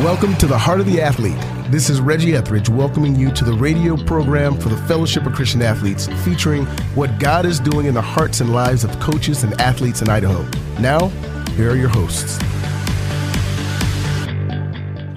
Welcome 0.00 0.36
to 0.36 0.46
the 0.46 0.58
Heart 0.58 0.80
of 0.80 0.86
the 0.86 1.00
Athlete. 1.00 1.38
This 1.70 1.88
is 1.88 2.02
Reggie 2.02 2.36
Etheridge 2.36 2.68
welcoming 2.68 3.16
you 3.16 3.30
to 3.32 3.44
the 3.46 3.54
radio 3.54 3.96
program 3.96 4.60
for 4.60 4.68
the 4.68 4.76
Fellowship 4.76 5.24
of 5.24 5.32
Christian 5.32 5.62
Athletes, 5.62 6.06
featuring 6.22 6.66
what 6.94 7.18
God 7.18 7.46
is 7.46 7.58
doing 7.58 7.86
in 7.86 7.94
the 7.94 8.02
hearts 8.02 8.42
and 8.42 8.52
lives 8.52 8.84
of 8.84 8.90
coaches 9.00 9.42
and 9.42 9.58
athletes 9.58 10.02
in 10.02 10.10
Idaho. 10.10 10.46
Now, 10.80 11.08
here 11.56 11.70
are 11.70 11.76
your 11.76 11.88
hosts. 11.88 12.38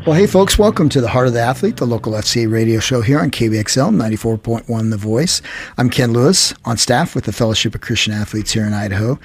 Well, 0.05 0.15
hey, 0.15 0.27
folks, 0.27 0.57
welcome 0.57 0.87
to 0.89 1.01
the 1.01 1.09
Heart 1.09 1.27
of 1.27 1.33
the 1.33 1.41
Athlete, 1.41 1.75
the 1.75 1.85
local 1.85 2.13
FCA 2.13 2.49
radio 2.49 2.79
show 2.79 3.01
here 3.01 3.19
on 3.19 3.29
KBXL 3.31 3.93
94.1 3.93 4.89
The 4.91 4.97
Voice. 4.97 5.41
I'm 5.77 5.89
Ken 5.89 6.13
Lewis 6.13 6.53
on 6.63 6.77
staff 6.77 7.15
with 7.15 7.25
the 7.25 7.33
Fellowship 7.33 7.75
of 7.75 7.81
Christian 7.81 8.13
Athletes 8.13 8.53
here 8.53 8.65
in 8.65 8.73
Idaho. 8.73 9.19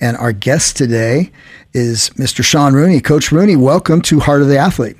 And 0.00 0.16
our 0.16 0.32
guest 0.32 0.76
today 0.76 1.32
is 1.74 2.10
Mr. 2.10 2.44
Sean 2.44 2.74
Rooney. 2.74 3.00
Coach 3.00 3.32
Rooney, 3.32 3.56
welcome 3.56 4.00
to 4.02 4.20
Heart 4.20 4.42
of 4.42 4.48
the 4.48 4.56
Athlete. 4.56 4.96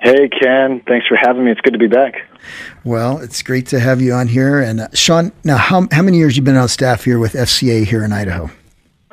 Hey, 0.00 0.28
Ken. 0.28 0.82
Thanks 0.86 1.06
for 1.06 1.16
having 1.16 1.44
me. 1.44 1.52
It's 1.52 1.60
good 1.60 1.72
to 1.72 1.78
be 1.78 1.86
back. 1.86 2.16
Well, 2.82 3.18
it's 3.18 3.42
great 3.42 3.68
to 3.68 3.78
have 3.78 4.00
you 4.00 4.12
on 4.14 4.26
here. 4.26 4.60
And 4.60 4.80
uh, 4.80 4.88
Sean, 4.94 5.30
now, 5.44 5.58
how, 5.58 5.86
how 5.92 6.02
many 6.02 6.18
years 6.18 6.36
you 6.36 6.42
been 6.42 6.56
on 6.56 6.68
staff 6.68 7.04
here 7.04 7.20
with 7.20 7.34
FCA 7.34 7.84
here 7.84 8.04
in 8.04 8.12
Idaho? 8.12 8.50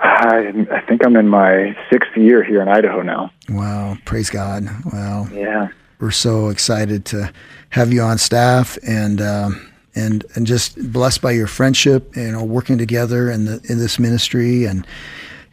I, 0.08 0.66
I 0.72 0.82
think 0.82 1.06
I'm 1.06 1.16
in 1.16 1.28
my 1.28 1.78
sixth 1.90 2.16
year 2.16 2.44
here 2.44 2.62
in 2.62 2.68
Idaho 2.68 3.02
now. 3.02 3.32
Wow. 3.50 3.98
Praise 4.06 4.30
God. 4.30 4.68
Wow. 4.92 5.28
Yeah. 5.34 5.70
We're 6.00 6.12
so 6.12 6.50
excited 6.50 7.06
to 7.06 7.32
have 7.70 7.92
you 7.92 8.02
on 8.02 8.18
staff 8.18 8.78
and, 8.88 9.22
um, 9.22 9.72
and, 9.96 10.24
and 10.36 10.46
just 10.46 10.92
blessed 10.92 11.22
by 11.22 11.32
your 11.32 11.48
friendship, 11.48 12.16
you 12.16 12.32
know, 12.32 12.44
working 12.44 12.78
together 12.78 13.32
in 13.32 13.46
the, 13.46 13.66
in 13.70 13.80
this 13.80 14.00
ministry 14.00 14.66
and, 14.66 14.86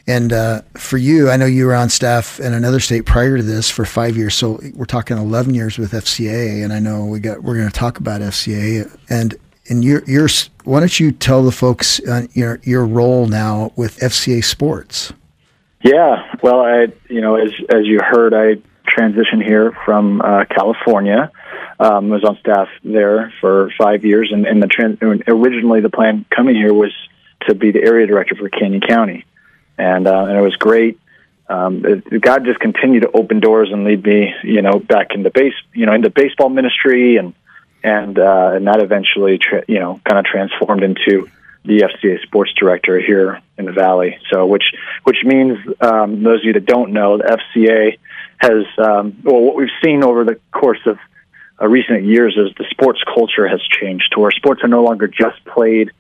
and 0.07 0.35
uh, 0.35 0.63
for 0.75 0.99
you, 0.99 1.31
I 1.31 1.39
know 1.39 1.47
you 1.47 1.65
were 1.65 1.75
on 1.75 1.89
staff 1.89 2.39
in 2.39 2.53
another 2.53 2.79
state 2.79 3.07
prior 3.07 3.39
to 3.39 3.43
this 3.43 3.71
for 3.71 3.87
five 3.87 4.19
years. 4.19 4.35
So 4.35 4.61
we're 4.75 4.85
talking 4.85 5.17
eleven 5.17 5.55
years 5.55 5.79
with 5.79 5.93
FCA, 5.93 6.63
and 6.63 6.75
I 6.75 6.79
know 6.79 7.07
we 7.07 7.21
got 7.21 7.43
we're 7.43 7.57
going 7.57 7.71
to 7.71 7.73
talk 7.73 7.99
about 7.99 8.21
FCA. 8.21 8.95
And 9.09 9.35
and 9.69 9.85
your 9.85 10.03
your 10.05 10.29
why 10.65 10.81
don't 10.81 10.99
you 10.99 11.13
tell 11.13 11.43
the 11.43 11.53
folks 11.53 12.01
uh, 12.01 12.27
your 12.33 12.61
your 12.63 12.85
role 12.85 13.27
now 13.27 13.73
with 13.77 13.99
FCA 13.99 14.45
Sports? 14.45 15.13
Yeah, 15.83 16.37
well, 16.43 16.61
I 16.61 16.89
you 17.09 17.21
know 17.21 17.37
as 17.37 17.53
as 17.69 17.85
you 17.87 18.01
heard, 18.03 18.35
I 18.35 18.57
transitioned 18.89 19.45
here 19.45 19.77
from 19.85 20.21
uh, 20.21 20.45
California. 20.47 21.31
Um, 21.81 22.09
was 22.09 22.23
on 22.23 22.39
staff 22.39 22.69
there 22.85 23.33
for 23.41 23.69
five 23.77 24.05
years, 24.05 24.31
and, 24.33 24.47
and 24.47 24.63
the 24.63 24.69
trans- 24.69 25.01
originally 25.27 25.81
the 25.81 25.91
plan 25.91 26.25
coming 26.31 26.55
here 26.55 26.73
was 26.73 26.93
to 27.49 27.55
be 27.57 27.73
the 27.73 27.83
area 27.83 28.07
director 28.07 28.37
for 28.37 28.49
Canyon 28.49 28.81
County 28.81 29.25
and 29.79 30.07
uh, 30.07 30.25
and 30.27 30.37
it 30.37 30.41
was 30.41 30.57
great. 30.57 30.99
Um, 31.49 31.85
it, 31.85 32.21
God 32.23 32.45
just 32.45 32.61
continued 32.61 33.03
to 33.03 33.11
open 33.13 33.41
doors 33.41 33.71
and 33.71 33.85
lead 33.85 34.05
me, 34.05 34.33
you 34.43 34.63
know, 34.63 34.79
back 34.79 35.09
into 35.15 35.31
base, 35.31 35.55
you 35.75 35.87
know, 35.87 35.93
into 35.93 36.11
baseball 36.11 36.49
ministry, 36.49 37.17
and 37.17 37.35
and 37.85 38.19
uh, 38.19 38.53
and 38.55 38.67
that 38.67 38.83
eventually, 38.83 39.39
tra- 39.39 39.65
you 39.69 39.79
know, 39.79 40.01
kind 40.09 40.19
of 40.19 40.25
transformed 40.25 40.83
into 40.83 41.29
the 41.65 41.81
FCA 41.81 42.21
sports 42.23 42.53
director 42.59 42.99
here 42.99 43.41
in 43.59 43.67
the 43.67 43.73
Valley. 43.73 44.19
So, 44.33 44.47
which 44.47 44.65
which 45.05 45.19
means 45.23 45.59
um, 45.81 46.23
those 46.23 46.41
of 46.41 46.45
you 46.45 46.53
that 46.55 46.65
don't 46.65 46.93
know, 46.93 47.19
the 47.19 47.39
FCA 47.55 47.99
has 48.39 48.65
um, 48.79 49.21
well, 49.23 49.41
what 49.41 49.55
we've 49.55 49.69
seen 49.85 50.03
over 50.03 50.25
the 50.25 50.41
course 50.51 50.81
of 50.87 50.99
uh, 51.61 51.69
recent 51.69 52.05
years 52.05 52.37
is 52.37 52.55
the 52.57 52.65
sports 52.71 53.01
culture 53.15 53.47
has 53.47 53.61
changed 53.63 54.13
to 54.13 54.21
where 54.21 54.31
sports 54.31 54.63
are 54.65 54.69
no 54.69 54.83
longer 54.83 55.07
just 55.07 55.45
played 55.45 55.91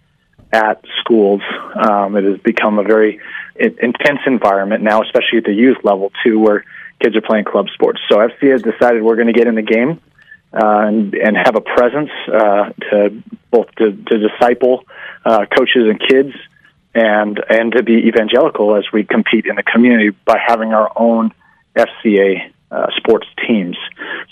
at 0.53 0.83
schools. 1.01 1.43
Um, 1.75 2.17
it 2.17 2.25
has 2.25 2.39
become 2.39 2.79
a 2.79 2.83
very 2.83 3.21
intense 3.57 4.21
environment 4.27 4.83
now, 4.83 5.03
especially 5.03 5.39
at 5.39 5.45
the 5.45 5.53
youth 5.53 5.79
level 5.85 6.13
too, 6.25 6.41
where 6.41 6.65
kids 7.01 7.15
are 7.15 7.21
playing 7.21 7.45
club 7.45 7.67
sports. 7.75 8.01
So 8.09 8.17
FCA 8.17 8.53
has 8.53 8.63
decided 8.63 9.03
we're 9.03 9.17
going 9.17 9.27
to 9.27 9.33
get 9.35 9.47
in 9.47 9.55
the 9.55 9.63
game 9.63 10.01
and, 10.55 11.15
and 11.15 11.37
have 11.37 11.57
a 11.57 11.61
presence 11.61 12.11
uh, 12.29 12.71
to 12.91 13.23
both 13.51 13.67
to, 13.77 13.93
to 13.93 14.29
disciple 14.29 14.85
uh, 15.25 15.47
coaches 15.57 15.89
and 15.89 16.01
kids, 16.01 16.35
and 16.95 17.43
and 17.49 17.73
to 17.73 17.83
be 17.83 18.09
evangelical 18.09 18.77
as 18.77 18.85
we 18.93 19.05
compete 19.05 19.47
in 19.47 19.57
the 19.57 19.63
community 19.63 20.11
by 20.25 20.39
having 20.45 20.73
our 20.73 20.91
own 20.97 21.33
FCA 21.77 22.53
uh, 22.71 22.87
sports 22.97 23.27
teams. 23.47 23.77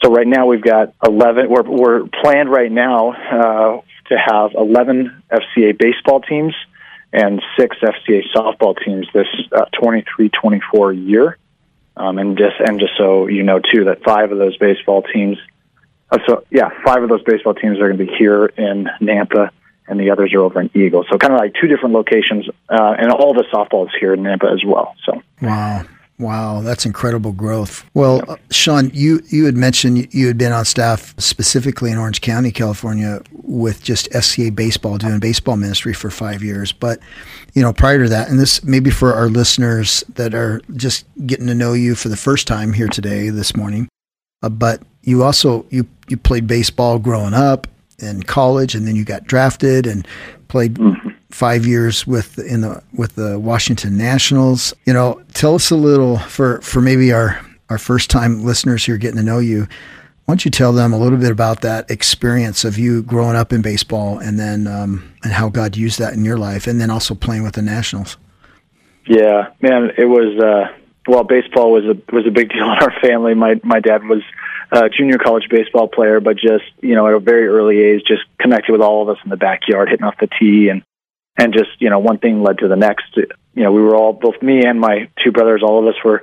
So 0.03 0.11
right 0.11 0.27
now 0.27 0.47
we've 0.47 0.63
got 0.63 0.95
11. 1.07 1.49
We're, 1.49 1.63
we're 1.63 2.09
planned 2.23 2.51
right 2.51 2.71
now 2.71 3.13
uh, 3.13 3.81
to 4.09 4.17
have 4.19 4.53
11 4.55 5.23
FCA 5.31 5.79
baseball 5.79 6.21
teams 6.21 6.55
and 7.13 7.43
six 7.59 7.77
FCA 7.81 8.23
softball 8.35 8.75
teams 8.85 9.07
this 9.13 9.27
uh, 9.53 9.67
23-24 9.81 11.07
year. 11.07 11.39
Um, 11.95 12.19
and 12.19 12.39
just 12.39 12.57
and 12.59 12.81
just 12.81 12.93
so 12.97 13.27
you 13.27 13.43
know 13.43 13.61
too 13.61 13.85
that 13.85 14.03
five 14.03 14.33
of 14.33 14.39
those 14.39 14.57
baseball 14.57 15.03
teams, 15.03 15.37
uh, 16.13 16.19
so 16.27 16.45
yeah, 16.51 16.69
five 16.85 17.03
of 17.03 17.09
those 17.09 17.23
baseball 17.23 17.55
teams 17.55 17.79
are 17.79 17.89
going 17.89 17.99
to 17.99 18.07
be 18.07 18.15
here 18.19 18.47
in 18.47 18.89
Nampa, 19.01 19.51
and 19.89 19.99
the 19.99 20.11
others 20.11 20.33
are 20.35 20.41
over 20.41 20.61
in 20.61 20.71
Eagle. 20.75 21.05
So 21.11 21.17
kind 21.17 21.33
of 21.33 21.41
like 21.41 21.55
two 21.61 21.67
different 21.67 21.95
locations, 21.95 22.49
uh, 22.69 22.95
and 22.99 23.11
all 23.11 23.33
the 23.33 23.45
softball 23.53 23.87
is 23.87 23.93
here 23.99 24.13
in 24.13 24.21
Nampa 24.21 24.53
as 24.53 24.63
well. 24.65 24.95
So 25.05 25.23
wow. 25.41 25.85
Wow, 26.19 26.61
that's 26.61 26.87
incredible 26.87 27.33
growth. 27.33 27.85
Well, 27.95 28.23
uh, 28.29 28.37
Sean, 28.51 28.91
you, 28.95 29.23
you 29.31 29.45
had 29.47 29.57
mentioned 29.57 30.15
you 30.15 30.29
had 30.29 30.39
been 30.39 30.53
on 30.53 30.65
staff 30.65 31.19
specifically 31.19 31.91
in 31.91 31.99
Orange 31.99 32.21
County, 32.21 32.53
California, 32.53 33.23
with 33.33 33.83
just 33.83 34.09
FCA 34.11 34.55
baseball, 34.55 34.99
doing 34.99 35.19
baseball 35.19 35.57
ministry 35.57 35.93
for 35.93 36.11
five 36.11 36.41
years. 36.41 36.71
But, 36.71 37.01
you 37.55 37.63
know, 37.63 37.73
prior 37.73 38.05
to 38.05 38.09
that, 38.11 38.29
and 38.29 38.39
this 38.39 38.63
maybe 38.63 38.91
for 38.91 39.15
our 39.15 39.29
listeners 39.29 40.05
that 40.15 40.33
are 40.33 40.61
just 40.77 41.07
getting 41.27 41.49
to 41.49 41.57
know 41.57 41.73
you 41.73 41.97
for 41.97 42.09
the 42.09 42.17
first 42.17 42.47
time 42.47 42.73
here 42.73 42.89
today, 42.89 43.31
this 43.31 43.57
morning, 43.57 43.89
uh, 44.45 44.49
but 44.49 44.81
you 45.03 45.23
also 45.23 45.67
you 45.71 45.87
you 46.09 46.17
played 46.17 46.47
baseball 46.47 46.99
growing 46.99 47.35
up 47.35 47.67
in 47.99 48.23
college, 48.23 48.75
and 48.75 48.87
then 48.87 48.97
you 48.97 49.05
got 49.05 49.25
drafted 49.25 49.87
and 49.87 50.07
played 50.49 50.75
mm-hmm 50.75 51.09
five 51.33 51.67
years 51.67 52.07
with 52.07 52.39
in 52.39 52.61
the 52.61 52.83
with 52.95 53.15
the 53.15 53.39
Washington 53.39 53.97
Nationals. 53.97 54.75
You 54.85 54.93
know, 54.93 55.23
tell 55.35 55.55
us 55.55 55.71
a 55.71 55.77
little 55.77 56.19
for 56.19 56.61
for 56.61 56.81
maybe 56.81 57.13
our 57.13 57.41
our 57.71 57.79
first 57.79 58.11
time 58.11 58.45
listeners 58.45 58.85
here 58.85 58.97
getting 58.97 59.17
to 59.17 59.23
know 59.23 59.39
you. 59.39 59.67
Why 60.25 60.35
don't 60.35 60.45
you 60.45 60.51
tell 60.51 60.73
them 60.73 60.93
a 60.93 60.99
little 60.99 61.19
bit 61.19 61.33
about 61.33 61.63
that 61.63 61.91
experience 61.91 62.65
of 62.65 62.79
you 62.79 63.03
growing 63.03 63.35
up 63.35 63.53
in 63.53 63.61
baseball, 63.61 64.19
and 64.19 64.39
then 64.39 64.67
um, 64.67 65.13
and 65.25 65.33
how 65.33 65.49
God 65.49 65.77
used 65.77 65.99
that 65.99 66.13
in 66.13 66.25
your 66.25 66.39
life, 66.39 66.67
and 66.67 66.81
then 66.81 66.91
also 66.91 67.15
playing 67.15 67.43
with 67.43 67.55
the 67.55 67.63
Nationals? 67.63 68.17
Yeah, 69.07 69.51
man, 69.61 69.91
it 69.97 70.05
was. 70.05 70.39
Uh, 70.39 70.73
well, 71.09 71.25
baseball 71.25 71.73
was 71.73 71.85
a 71.85 71.97
was 72.15 72.27
a 72.27 72.31
big 72.31 72.51
deal 72.51 72.63
in 72.73 72.79
our 72.79 72.93
family. 73.01 73.35
My 73.35 73.61
my 73.65 73.81
dad 73.81 74.05
was 74.05 74.23
a 74.73 74.89
junior 74.89 75.19
college 75.19 75.49
baseball 75.51 75.87
player, 75.87 76.19
but 76.19 76.37
just 76.37 76.65
you 76.81 76.95
know 76.95 77.07
at 77.07 77.13
a 77.13 77.21
very 77.21 77.47
early 77.47 77.79
age, 77.79 78.03
just 78.07 78.23
connected 78.41 78.73
with 78.73 78.81
all 78.81 79.03
of 79.03 79.09
us 79.11 79.23
in 79.23 79.31
the 79.31 79.37
backyard, 79.37 79.91
hitting 79.91 80.05
off 80.05 80.17
the 80.19 80.29
tee 80.41 80.69
and 80.71 80.83
and 81.37 81.53
just 81.53 81.71
you 81.79 81.91
know 81.91 81.99
one 81.99 82.19
thing 82.19 82.43
led 82.43 82.59
to 82.59 82.69
the 82.69 82.77
next. 82.77 83.17
You 83.17 83.63
know, 83.63 83.73
we 83.73 83.83
were 83.83 83.95
all 83.95 84.15
both 84.15 84.41
me 84.41 84.65
and 84.65 84.81
my 84.81 85.11
two 85.23 85.31
brothers. 85.31 85.63
All 85.63 85.79
of 85.79 85.95
us 85.95 86.01
were 86.03 86.23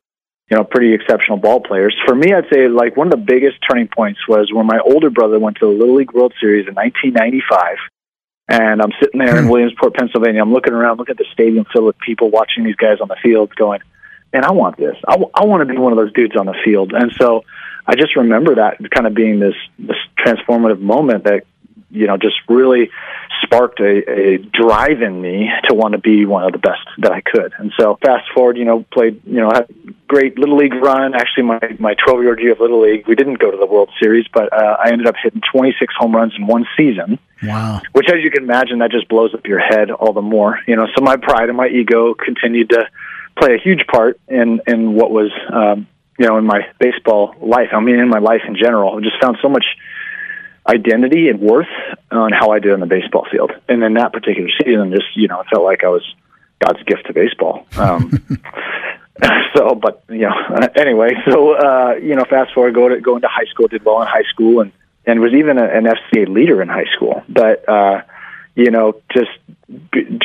you 0.49 0.57
know 0.57 0.63
pretty 0.63 0.93
exceptional 0.93 1.37
ball 1.37 1.59
players. 1.59 1.95
For 2.07 2.15
me, 2.15 2.33
I'd 2.33 2.49
say 2.51 2.67
like 2.67 2.97
one 2.97 3.07
of 3.07 3.11
the 3.11 3.25
biggest 3.25 3.57
turning 3.69 3.87
points 3.87 4.19
was 4.27 4.51
when 4.51 4.65
my 4.65 4.79
older 4.79 5.11
brother 5.11 5.39
went 5.39 5.57
to 5.57 5.67
the 5.67 5.79
Little 5.79 5.95
League 5.95 6.13
World 6.13 6.33
Series 6.41 6.67
in 6.67 6.73
1995. 6.73 7.77
And 8.51 8.81
I'm 8.81 8.91
sitting 8.99 9.19
there 9.19 9.37
in 9.37 9.43
hmm. 9.43 9.51
Williamsport, 9.51 9.93
Pennsylvania. 9.93 10.41
I'm 10.41 10.51
looking 10.51 10.73
around, 10.73 10.97
looking 10.97 11.13
at 11.13 11.19
the 11.19 11.25
stadium 11.31 11.65
filled 11.71 11.85
with 11.85 11.99
people 11.99 12.31
watching 12.31 12.63
these 12.63 12.75
guys 12.75 12.97
on 12.99 13.07
the 13.07 13.15
field, 13.21 13.55
going, 13.55 13.81
"Man, 14.33 14.45
I 14.45 14.51
want 14.51 14.77
this. 14.77 14.95
I, 15.07 15.13
w- 15.13 15.31
I 15.33 15.45
want 15.45 15.61
to 15.61 15.65
be 15.65 15.77
one 15.77 15.91
of 15.91 15.97
those 15.97 16.13
dudes 16.13 16.35
on 16.35 16.45
the 16.45 16.55
field." 16.63 16.93
And 16.93 17.11
so 17.19 17.43
I 17.85 17.95
just 17.95 18.15
remember 18.15 18.55
that 18.55 18.77
kind 18.91 19.07
of 19.07 19.13
being 19.13 19.39
this 19.39 19.55
this 19.77 19.97
transformative 20.17 20.79
moment 20.79 21.23
that 21.23 21.45
you 21.91 22.07
know 22.07 22.17
just 22.17 22.35
really 22.47 22.91
sparked 23.43 23.79
a, 23.79 24.09
a 24.09 24.37
drive 24.37 25.01
in 25.01 25.21
me 25.21 25.49
to 25.67 25.73
want 25.73 25.93
to 25.93 25.97
be 25.97 26.25
one 26.25 26.43
of 26.43 26.51
the 26.51 26.57
best 26.57 26.81
that 26.99 27.11
I 27.11 27.21
could. 27.21 27.53
And 27.57 27.71
so 27.79 27.97
fast 28.01 28.25
forward, 28.33 28.57
you 28.57 28.65
know, 28.65 28.85
played, 28.91 29.21
you 29.25 29.39
know, 29.39 29.49
had 29.49 29.69
a 29.69 29.91
great 30.07 30.37
little 30.37 30.57
league 30.57 30.73
run. 30.73 31.13
Actually, 31.13 31.43
my 31.43 31.59
my 31.79 31.95
12 32.05 32.21
year 32.21 32.29
old 32.29 32.39
year 32.39 32.51
of 32.51 32.59
little 32.59 32.81
league, 32.81 33.07
we 33.07 33.15
didn't 33.15 33.39
go 33.39 33.51
to 33.51 33.57
the 33.57 33.65
World 33.65 33.89
Series, 33.99 34.25
but 34.33 34.51
uh, 34.53 34.77
I 34.83 34.91
ended 34.91 35.07
up 35.07 35.15
hitting 35.21 35.41
26 35.51 35.93
home 35.97 36.15
runs 36.15 36.33
in 36.37 36.47
one 36.47 36.65
season. 36.77 37.19
Wow! 37.41 37.81
Which, 37.93 38.09
as 38.09 38.21
you 38.21 38.31
can 38.31 38.43
imagine, 38.43 38.79
that 38.79 38.91
just 38.91 39.07
blows 39.07 39.33
up 39.33 39.45
your 39.47 39.59
head 39.59 39.91
all 39.91 40.13
the 40.13 40.21
more. 40.21 40.59
You 40.67 40.75
know, 40.75 40.87
so 40.95 41.03
my 41.03 41.15
pride 41.15 41.49
and 41.49 41.57
my 41.57 41.67
ego 41.67 42.13
continued 42.13 42.69
to 42.71 42.85
play 43.39 43.55
a 43.55 43.57
huge 43.57 43.85
part 43.87 44.19
in 44.27 44.61
in 44.67 44.93
what 44.93 45.11
was. 45.11 45.31
Um, 45.51 45.87
you 46.19 46.27
know, 46.27 46.37
in 46.37 46.43
my 46.43 46.67
baseball 46.81 47.33
life, 47.41 47.69
I 47.71 47.79
mean, 47.79 47.97
in 47.97 48.09
my 48.09 48.19
life 48.19 48.41
in 48.45 48.57
general, 48.57 48.97
I 48.97 48.99
just 48.99 49.15
found 49.21 49.37
so 49.41 49.47
much 49.47 49.63
identity 50.67 51.29
and 51.29 51.39
worth 51.39 51.69
on 52.11 52.31
how 52.31 52.51
I 52.51 52.59
did 52.59 52.73
on 52.73 52.81
the 52.81 52.85
baseball 52.85 53.25
field. 53.31 53.51
And 53.67 53.81
in 53.83 53.93
that 53.93 54.11
particular 54.11 54.49
season, 54.61 54.91
just 54.91 55.15
you 55.15 55.27
know, 55.27 55.39
it 55.39 55.47
felt 55.47 55.63
like 55.63 55.83
I 55.83 55.87
was 55.87 56.03
God's 56.59 56.83
gift 56.83 57.07
to 57.07 57.13
baseball. 57.13 57.65
Um, 57.77 58.11
so, 59.55 59.75
but 59.75 60.03
you 60.09 60.27
know, 60.27 60.35
anyway, 60.75 61.11
so 61.29 61.53
uh, 61.53 61.95
you 62.01 62.15
know, 62.15 62.25
fast 62.29 62.53
forward, 62.53 62.75
go 62.75 62.89
to 62.89 62.99
go 62.99 63.15
into 63.15 63.27
high 63.27 63.45
school, 63.45 63.67
did 63.67 63.83
well 63.83 64.01
in 64.01 64.07
high 64.07 64.27
school, 64.29 64.61
and 64.61 64.71
and 65.05 65.21
was 65.21 65.33
even 65.33 65.57
a, 65.57 65.65
an 65.65 65.85
FCA 65.85 66.27
leader 66.27 66.61
in 66.61 66.67
high 66.67 66.89
school. 66.95 67.23
But 67.29 67.67
uh, 67.67 68.01
you 68.55 68.71
know, 68.71 69.01
just 69.13 69.29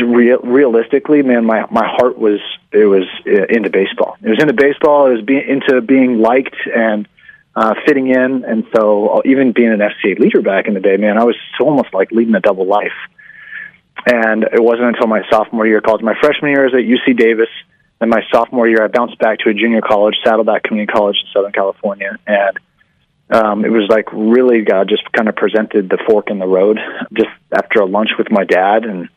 real, 0.00 0.38
realistically, 0.38 1.22
man, 1.22 1.44
my 1.44 1.66
my 1.70 1.86
heart 1.86 2.18
was 2.18 2.40
it 2.72 2.86
was 2.86 3.04
uh, 3.26 3.44
into 3.48 3.70
baseball. 3.70 4.16
It 4.22 4.30
was 4.30 4.40
into 4.40 4.54
baseball. 4.54 5.06
It 5.06 5.16
was 5.16 5.24
be, 5.24 5.38
into 5.38 5.80
being 5.80 6.20
liked 6.20 6.56
and 6.74 7.06
uh, 7.54 7.74
fitting 7.86 8.08
in. 8.08 8.44
And 8.44 8.66
so, 8.74 9.08
uh, 9.08 9.22
even 9.24 9.52
being 9.52 9.72
an 9.72 9.80
FCA 9.80 10.18
leader 10.18 10.42
back 10.42 10.66
in 10.66 10.74
the 10.74 10.80
day, 10.80 10.96
man, 10.96 11.18
I 11.18 11.24
was 11.24 11.36
almost 11.60 11.92
like 11.94 12.10
leading 12.10 12.34
a 12.34 12.40
double 12.40 12.66
life. 12.66 12.96
And 14.06 14.42
it 14.42 14.62
wasn't 14.62 14.88
until 14.88 15.06
my 15.06 15.22
sophomore 15.30 15.66
year 15.66 15.78
of 15.78 15.84
college, 15.84 16.02
my 16.02 16.18
freshman 16.20 16.50
year 16.50 16.64
was 16.64 16.74
at 16.74 16.80
UC 16.80 17.16
Davis. 17.16 17.48
And 18.00 18.10
my 18.10 18.22
sophomore 18.30 18.68
year, 18.68 18.82
I 18.84 18.88
bounced 18.88 19.18
back 19.18 19.38
to 19.40 19.50
a 19.50 19.54
junior 19.54 19.80
college, 19.80 20.16
Saddleback 20.24 20.64
Community 20.64 20.92
College 20.92 21.16
in 21.22 21.28
Southern 21.32 21.52
California, 21.52 22.18
and 22.26 22.58
um, 23.30 23.64
it 23.64 23.70
was 23.70 23.88
like 23.88 24.12
really 24.12 24.62
God 24.62 24.88
just 24.88 25.10
kind 25.12 25.28
of 25.28 25.36
presented 25.36 25.88
the 25.88 25.98
fork 26.06 26.30
in 26.30 26.38
the 26.38 26.46
road. 26.46 26.78
Just 27.12 27.30
after 27.52 27.80
a 27.80 27.86
lunch 27.86 28.10
with 28.18 28.30
my 28.30 28.44
dad 28.44 28.84
and 28.84 29.08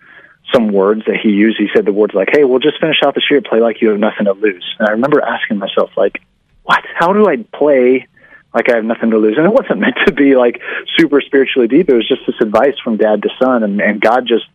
some 0.54 0.70
words 0.72 1.04
that 1.08 1.18
he 1.22 1.30
used, 1.30 1.58
he 1.58 1.68
said 1.76 1.86
the 1.86 1.92
words 1.92 2.14
like, 2.14 2.30
"Hey, 2.32 2.44
we'll 2.46 2.60
just 2.60 2.80
finish 2.80 2.98
out 3.06 3.16
this 3.16 3.30
year, 3.30 3.42
play 3.42 3.60
like 3.60 3.82
you 3.82 3.90
have 3.90 4.00
nothing 4.00 4.26
to 4.26 4.34
lose." 4.34 4.64
And 4.80 4.88
I 4.88 4.92
remember 4.94 5.22
asking 5.22 5.58
myself, 5.58 5.92
like, 5.98 6.22
"What? 6.64 6.84
How 6.96 7.12
do 7.12 7.28
I 7.28 7.38
play 7.54 8.08
like 8.54 8.70
I 8.70 8.76
have 8.76 8.86
nothing 8.86 9.12
to 9.12 9.18
lose?" 9.18 9.38
And 9.38 9.46
it 9.46 9.54
wasn't 9.54 9.80
meant 9.86 9.98
to 10.06 10.14
be 10.14 10.36
like 10.36 10.62
super 10.98 11.20
spiritually 11.20 11.68
deep. 11.68 11.90
It 11.90 11.96
was 11.96 12.08
just 12.08 12.22
this 12.26 12.40
advice 12.42 12.80
from 12.82 12.98
dad 12.98 13.24
to 13.24 13.30
son, 13.42 13.64
and, 13.64 13.82
and 13.82 14.00
God 14.00 14.26
just 14.26 14.46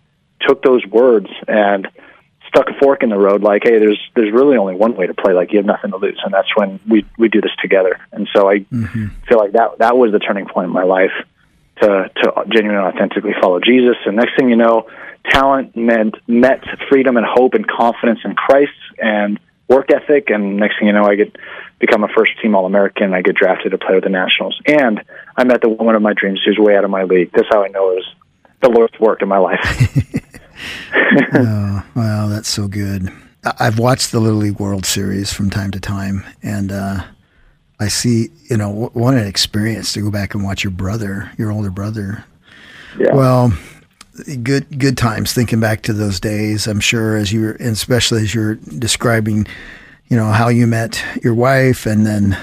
took 0.40 0.62
those 0.62 0.84
words 0.86 1.28
and 1.46 1.86
stuck 2.54 2.68
a 2.68 2.74
fork 2.78 3.02
in 3.02 3.08
the 3.08 3.18
road 3.18 3.42
like 3.42 3.62
hey 3.64 3.78
there's 3.78 3.98
there's 4.14 4.32
really 4.32 4.56
only 4.56 4.74
one 4.74 4.94
way 4.94 5.06
to 5.06 5.14
play 5.14 5.32
like 5.32 5.52
you 5.52 5.58
have 5.58 5.66
nothing 5.66 5.90
to 5.90 5.96
lose. 5.96 6.20
And 6.24 6.32
that's 6.32 6.54
when 6.54 6.78
we 6.86 7.04
we 7.16 7.28
do 7.28 7.40
this 7.40 7.54
together. 7.60 7.98
And 8.12 8.28
so 8.34 8.48
i 8.48 8.58
mm-hmm. 8.58 9.08
feel 9.28 9.38
like 9.38 9.52
that 9.52 9.78
that 9.78 9.96
was 9.96 10.12
the 10.12 10.18
turning 10.18 10.46
point 10.46 10.66
in 10.66 10.72
my 10.72 10.84
life 10.84 11.12
to 11.80 12.10
to 12.14 12.44
genuinely 12.48 12.84
authentically 12.92 13.34
follow 13.40 13.58
jesus. 13.60 13.96
And 14.04 14.16
next 14.16 14.36
thing 14.36 14.50
you 14.50 14.56
know 14.56 14.88
talent 15.30 15.76
meant 15.76 16.16
met 16.26 16.62
freedom 16.90 17.16
and 17.16 17.24
hope 17.24 17.54
and 17.54 17.66
confidence 17.66 18.20
in 18.24 18.34
christ 18.34 18.72
and 18.98 19.40
work 19.68 19.90
ethic. 19.90 20.28
And 20.28 20.58
next 20.58 20.78
thing 20.78 20.88
you 20.88 20.92
know 20.92 21.04
i 21.04 21.14
get 21.14 21.34
become 21.78 22.04
a 22.04 22.08
first 22.08 22.32
team 22.40 22.54
all 22.54 22.66
american 22.66 23.14
i 23.14 23.22
get 23.22 23.34
drafted 23.34 23.72
to 23.72 23.78
play 23.78 23.94
with 23.94 24.04
the 24.04 24.10
nationals. 24.10 24.60
And 24.66 25.02
i 25.36 25.44
met 25.44 25.62
the 25.62 25.70
woman 25.70 25.94
of 25.94 26.02
my 26.02 26.12
dreams 26.12 26.42
who's 26.44 26.58
way 26.58 26.76
out 26.76 26.84
of 26.84 26.90
my 26.90 27.04
league. 27.04 27.30
That's 27.32 27.48
how 27.50 27.64
i 27.64 27.68
know 27.68 27.92
it 27.92 27.94
was 27.94 28.14
the 28.60 28.68
lord's 28.68 28.98
work 29.00 29.22
in 29.22 29.28
my 29.28 29.38
life 29.38 29.58
oh, 31.34 31.84
wow, 31.94 32.28
that's 32.28 32.48
so 32.48 32.68
good. 32.68 33.10
I've 33.58 33.78
watched 33.78 34.12
the 34.12 34.20
Little 34.20 34.38
League 34.38 34.60
World 34.60 34.86
Series 34.86 35.32
from 35.32 35.50
time 35.50 35.72
to 35.72 35.80
time, 35.80 36.24
and 36.42 36.70
uh, 36.70 37.02
I 37.80 37.88
see, 37.88 38.28
you 38.48 38.56
know, 38.56 38.90
what 38.92 39.14
an 39.14 39.26
experience 39.26 39.92
to 39.94 40.00
go 40.00 40.10
back 40.10 40.34
and 40.34 40.44
watch 40.44 40.62
your 40.62 40.70
brother, 40.70 41.32
your 41.36 41.50
older 41.50 41.70
brother. 41.70 42.24
Yeah. 42.98 43.14
Well, 43.14 43.52
good 44.42 44.78
good 44.78 44.96
times 44.96 45.32
thinking 45.32 45.58
back 45.58 45.82
to 45.82 45.92
those 45.92 46.20
days. 46.20 46.68
I'm 46.68 46.80
sure 46.80 47.16
as 47.16 47.32
you're, 47.32 47.54
especially 47.56 48.22
as 48.22 48.34
you're 48.34 48.54
describing, 48.54 49.46
you 50.08 50.16
know, 50.16 50.30
how 50.30 50.48
you 50.48 50.68
met 50.68 51.02
your 51.24 51.34
wife, 51.34 51.84
and 51.84 52.06
then, 52.06 52.38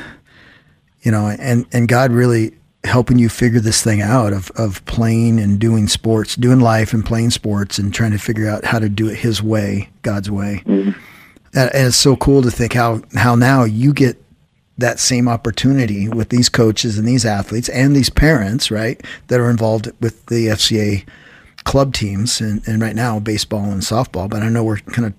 you 1.04 1.12
know, 1.12 1.28
and 1.28 1.66
and 1.72 1.88
God 1.88 2.12
really 2.12 2.59
helping 2.84 3.20
you 3.20 3.30
figure 3.30 3.60
this 3.60 3.84
thing 3.84 4.02
out 4.02 4.32
of, 4.32 4.52
of 4.52 4.84
playing 4.86 5.40
and 5.40 5.60
doing 5.60 5.88
sports, 5.88 6.36
doing 6.36 6.60
life 6.60 6.94
and 6.94 7.06
playing 7.06 7.30
sports 7.30 7.78
and 7.78 7.94
trying 7.94 8.12
to 8.12 8.18
figure 8.18 8.48
out 8.48 8.66
how 8.66 8.80
to 8.80 8.88
do 8.88 9.10
it 9.10 9.18
his 9.18 9.44
way, 9.44 9.90
God's 10.02 10.32
way. 10.32 10.64
Mm-hmm. 10.66 11.00
And, 11.54 11.72
and, 11.74 11.88
it's 11.88 11.98
so 11.98 12.16
cool 12.16 12.42
to 12.42 12.52
think 12.52 12.74
how, 12.74 13.02
how 13.16 13.36
now 13.36 13.64
you 13.64 13.94
get 13.94 14.22
that 14.78 15.00
same 15.00 15.28
opportunity 15.28 16.08
with 16.08 16.30
these 16.30 16.48
coaches 16.48 16.98
and 16.98 17.08
these 17.08 17.26
athletes 17.26 17.68
and 17.70 17.96
these 17.96 18.10
parents, 18.10 18.72
right, 18.72 19.04
that 19.28 19.40
are 19.40 19.50
involved 19.50 19.92
with 20.00 20.26
the 20.28 20.48
FCA 20.48 21.06
club 21.70 21.94
teams 21.94 22.42
and, 22.42 22.68
and 22.68 22.82
right 22.82 22.96
now 22.96 23.20
baseball 23.20 23.66
and 23.66 23.84
softball. 23.84 24.28
But 24.28 24.42
I 24.42 24.50
know 24.50 24.64
we're 24.64 24.78
kind 24.78 25.06
of 25.06 25.14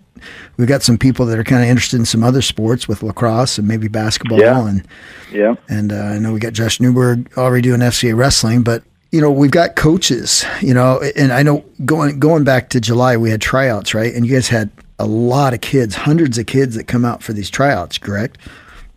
we've 0.57 0.67
got 0.67 0.83
some 0.83 0.99
people 0.99 1.25
that 1.27 1.39
are 1.39 1.45
kind 1.45 1.63
of 1.63 1.69
interested 1.69 1.97
in 1.99 2.05
some 2.05 2.25
other 2.25 2.43
sports 2.43 2.89
with 2.89 3.05
lacrosse 3.05 3.57
and 3.57 3.69
maybe 3.69 3.87
basketball. 3.87 4.41
Yeah. 4.41 4.67
And 4.67 4.87
yeah, 5.33 5.55
and 5.69 5.93
uh, 5.93 5.97
I 5.97 6.19
know 6.19 6.33
we 6.33 6.41
got 6.41 6.53
Josh 6.53 6.81
Newberg 6.81 7.31
already 7.39 7.63
doing 7.63 7.81
FCA 7.81 8.17
wrestling, 8.17 8.63
but 8.63 8.83
you 9.13 9.21
know 9.21 9.31
we've 9.31 9.53
got 9.53 9.77
coaches. 9.77 10.45
You 10.61 10.75
know, 10.75 11.01
and 11.15 11.33
I 11.33 11.45
know 11.45 11.65
going 11.85 12.19
going 12.19 12.43
back 12.43 12.71
to 12.71 12.81
July 12.81 13.17
we 13.17 13.31
had 13.31 13.41
tryouts, 13.41 13.95
right? 13.95 14.13
And 14.13 14.27
you 14.27 14.33
guys 14.35 14.49
had 14.49 14.71
a 14.99 15.07
lot 15.07 15.55
of 15.55 15.61
kids, 15.61 15.95
hundreds 15.95 16.37
of 16.37 16.47
kids 16.47 16.75
that 16.75 16.89
come 16.89 17.05
out 17.05 17.23
for 17.23 17.33
these 17.33 17.49
tryouts, 17.49 17.97
correct? 17.97 18.39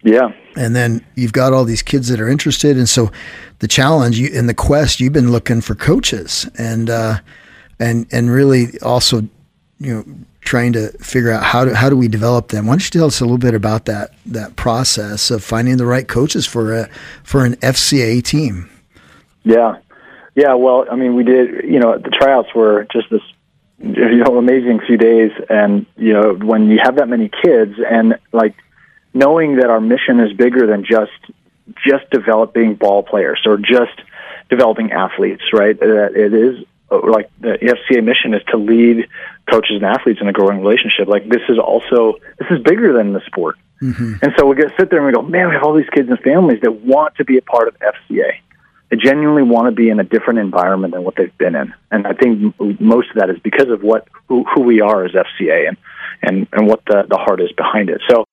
Yeah. 0.01 0.33
And 0.57 0.75
then 0.75 1.05
you've 1.15 1.33
got 1.33 1.53
all 1.53 1.63
these 1.63 1.81
kids 1.83 2.09
that 2.09 2.19
are 2.19 2.27
interested, 2.27 2.77
and 2.77 2.89
so 2.89 3.11
the 3.59 3.67
challenge 3.67 4.19
you, 4.19 4.27
in 4.27 4.47
the 4.47 4.53
quest, 4.53 5.00
you've 5.00 5.13
been 5.13 5.31
looking 5.31 5.61
for 5.61 5.75
coaches, 5.75 6.50
and 6.57 6.89
uh, 6.89 7.19
and 7.79 8.07
and 8.11 8.29
really 8.29 8.79
also, 8.79 9.21
you 9.79 9.93
know, 9.93 10.05
trying 10.41 10.73
to 10.73 10.89
figure 10.99 11.31
out 11.31 11.43
how 11.43 11.65
do 11.65 11.73
how 11.73 11.89
do 11.89 11.97
we 11.97 12.07
develop 12.07 12.49
them. 12.49 12.65
Why 12.65 12.73
don't 12.73 12.83
you 12.83 12.99
tell 12.99 13.07
us 13.07 13.19
a 13.19 13.23
little 13.23 13.37
bit 13.37 13.53
about 13.53 13.85
that 13.85 14.11
that 14.25 14.55
process 14.55 15.31
of 15.31 15.43
finding 15.43 15.77
the 15.77 15.85
right 15.85 16.07
coaches 16.07 16.45
for 16.45 16.73
a 16.73 16.89
for 17.23 17.45
an 17.45 17.55
FCA 17.57 18.23
team? 18.23 18.69
Yeah, 19.43 19.77
yeah. 20.35 20.53
Well, 20.53 20.85
I 20.89 20.95
mean, 20.95 21.15
we 21.15 21.23
did. 21.23 21.65
You 21.65 21.79
know, 21.79 21.97
the 21.97 22.09
tryouts 22.09 22.49
were 22.55 22.87
just 22.91 23.09
this 23.09 23.21
you 23.79 24.23
know 24.23 24.37
amazing 24.37 24.79
few 24.85 24.97
days, 24.97 25.31
and 25.49 25.85
you 25.97 26.13
know 26.13 26.33
when 26.33 26.69
you 26.69 26.79
have 26.81 26.97
that 26.97 27.07
many 27.07 27.29
kids 27.29 27.73
and 27.85 28.15
like 28.31 28.55
knowing 29.13 29.57
that 29.57 29.69
our 29.69 29.81
mission 29.81 30.19
is 30.19 30.33
bigger 30.33 30.67
than 30.67 30.85
just 30.85 31.11
just 31.85 32.09
developing 32.11 32.75
ball 32.75 33.03
players 33.03 33.41
or 33.45 33.57
just 33.57 34.01
developing 34.49 34.91
athletes, 34.91 35.43
right? 35.53 35.79
That 35.79 36.13
it 36.15 36.33
is 36.33 36.65
like 36.97 37.29
the 37.39 37.57
FCA 37.61 38.03
mission 38.03 38.33
is 38.33 38.41
to 38.49 38.57
lead 38.57 39.07
coaches 39.49 39.75
and 39.75 39.85
athletes 39.85 40.19
in 40.21 40.27
a 40.27 40.33
growing 40.33 40.59
relationship. 40.61 41.07
Like 41.07 41.27
this 41.27 41.41
is 41.49 41.57
also 41.59 42.19
this 42.39 42.47
is 42.51 42.59
bigger 42.63 42.93
than 42.93 43.13
the 43.13 43.21
sport. 43.25 43.57
Mm-hmm. 43.81 44.13
And 44.21 44.33
so 44.37 44.45
we 44.45 44.55
get 44.55 44.71
sit 44.79 44.89
there 44.89 44.99
and 44.99 45.07
we 45.07 45.13
go, 45.13 45.21
man, 45.21 45.49
we 45.49 45.53
have 45.55 45.63
all 45.63 45.73
these 45.73 45.89
kids 45.89 46.09
and 46.09 46.19
families 46.19 46.61
that 46.61 46.81
want 46.81 47.15
to 47.15 47.25
be 47.25 47.37
a 47.37 47.41
part 47.41 47.67
of 47.67 47.75
FCA. 47.79 48.39
They 48.89 48.97
genuinely 48.97 49.43
want 49.43 49.67
to 49.67 49.71
be 49.71 49.89
in 49.89 49.99
a 49.99 50.03
different 50.03 50.39
environment 50.39 50.93
than 50.93 51.03
what 51.03 51.15
they've 51.15 51.37
been 51.37 51.55
in. 51.55 51.73
And 51.91 52.05
I 52.05 52.13
think 52.13 52.55
most 52.79 53.09
of 53.09 53.15
that 53.15 53.29
is 53.29 53.39
because 53.39 53.69
of 53.69 53.81
what 53.81 54.07
who, 54.27 54.45
who 54.53 54.61
we 54.61 54.81
are 54.81 55.03
as 55.03 55.11
FCA 55.11 55.67
and 55.67 55.77
and 56.21 56.47
and 56.53 56.67
what 56.67 56.85
the 56.85 57.05
the 57.09 57.17
heart 57.17 57.41
is 57.41 57.51
behind 57.53 57.89
it. 57.89 58.01
So 58.09 58.25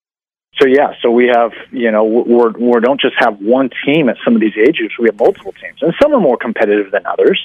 so 0.60 0.66
yeah, 0.66 0.92
so 1.00 1.10
we 1.10 1.28
have 1.28 1.52
you 1.70 1.90
know 1.90 2.04
we're 2.04 2.50
we 2.50 2.80
don't 2.80 3.00
just 3.00 3.14
have 3.18 3.40
one 3.40 3.70
team 3.84 4.08
at 4.08 4.16
some 4.24 4.34
of 4.34 4.40
these 4.40 4.56
age 4.56 4.76
groups. 4.76 4.98
We 4.98 5.06
have 5.06 5.18
multiple 5.18 5.52
teams, 5.52 5.78
and 5.80 5.94
some 6.00 6.12
are 6.12 6.20
more 6.20 6.36
competitive 6.36 6.92
than 6.92 7.06
others. 7.06 7.40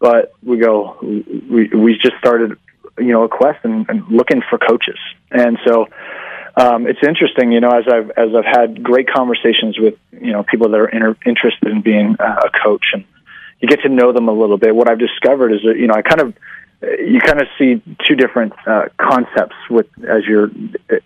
But 0.00 0.32
we 0.42 0.58
go, 0.58 0.98
we 1.02 1.68
we 1.68 1.98
just 1.98 2.16
started 2.18 2.58
you 2.98 3.12
know 3.12 3.22
a 3.22 3.28
quest 3.28 3.60
and, 3.64 3.88
and 3.88 4.08
looking 4.08 4.42
for 4.50 4.58
coaches, 4.58 4.98
and 5.30 5.58
so 5.64 5.86
um, 6.56 6.86
it's 6.86 6.98
interesting, 7.06 7.52
you 7.52 7.60
know, 7.60 7.70
as 7.70 7.84
I've 7.86 8.10
as 8.10 8.34
I've 8.34 8.44
had 8.44 8.82
great 8.82 9.08
conversations 9.08 9.78
with 9.78 9.94
you 10.12 10.32
know 10.32 10.42
people 10.42 10.68
that 10.70 10.80
are 10.80 10.88
inter- 10.88 11.16
interested 11.24 11.70
in 11.70 11.80
being 11.80 12.16
uh, 12.18 12.42
a 12.44 12.50
coach, 12.62 12.86
and 12.92 13.04
you 13.60 13.68
get 13.68 13.82
to 13.82 13.88
know 13.88 14.12
them 14.12 14.28
a 14.28 14.32
little 14.32 14.58
bit. 14.58 14.74
What 14.74 14.88
I've 14.88 14.98
discovered 14.98 15.52
is 15.52 15.60
that 15.64 15.76
you 15.76 15.86
know 15.86 15.94
I 15.94 16.02
kind 16.02 16.20
of 16.20 16.34
you 16.82 17.20
kind 17.20 17.40
of 17.40 17.48
see 17.58 17.82
two 18.06 18.16
different 18.16 18.52
uh, 18.66 18.86
concepts 18.96 19.56
with 19.68 19.86
as 20.08 20.24
you're 20.26 20.50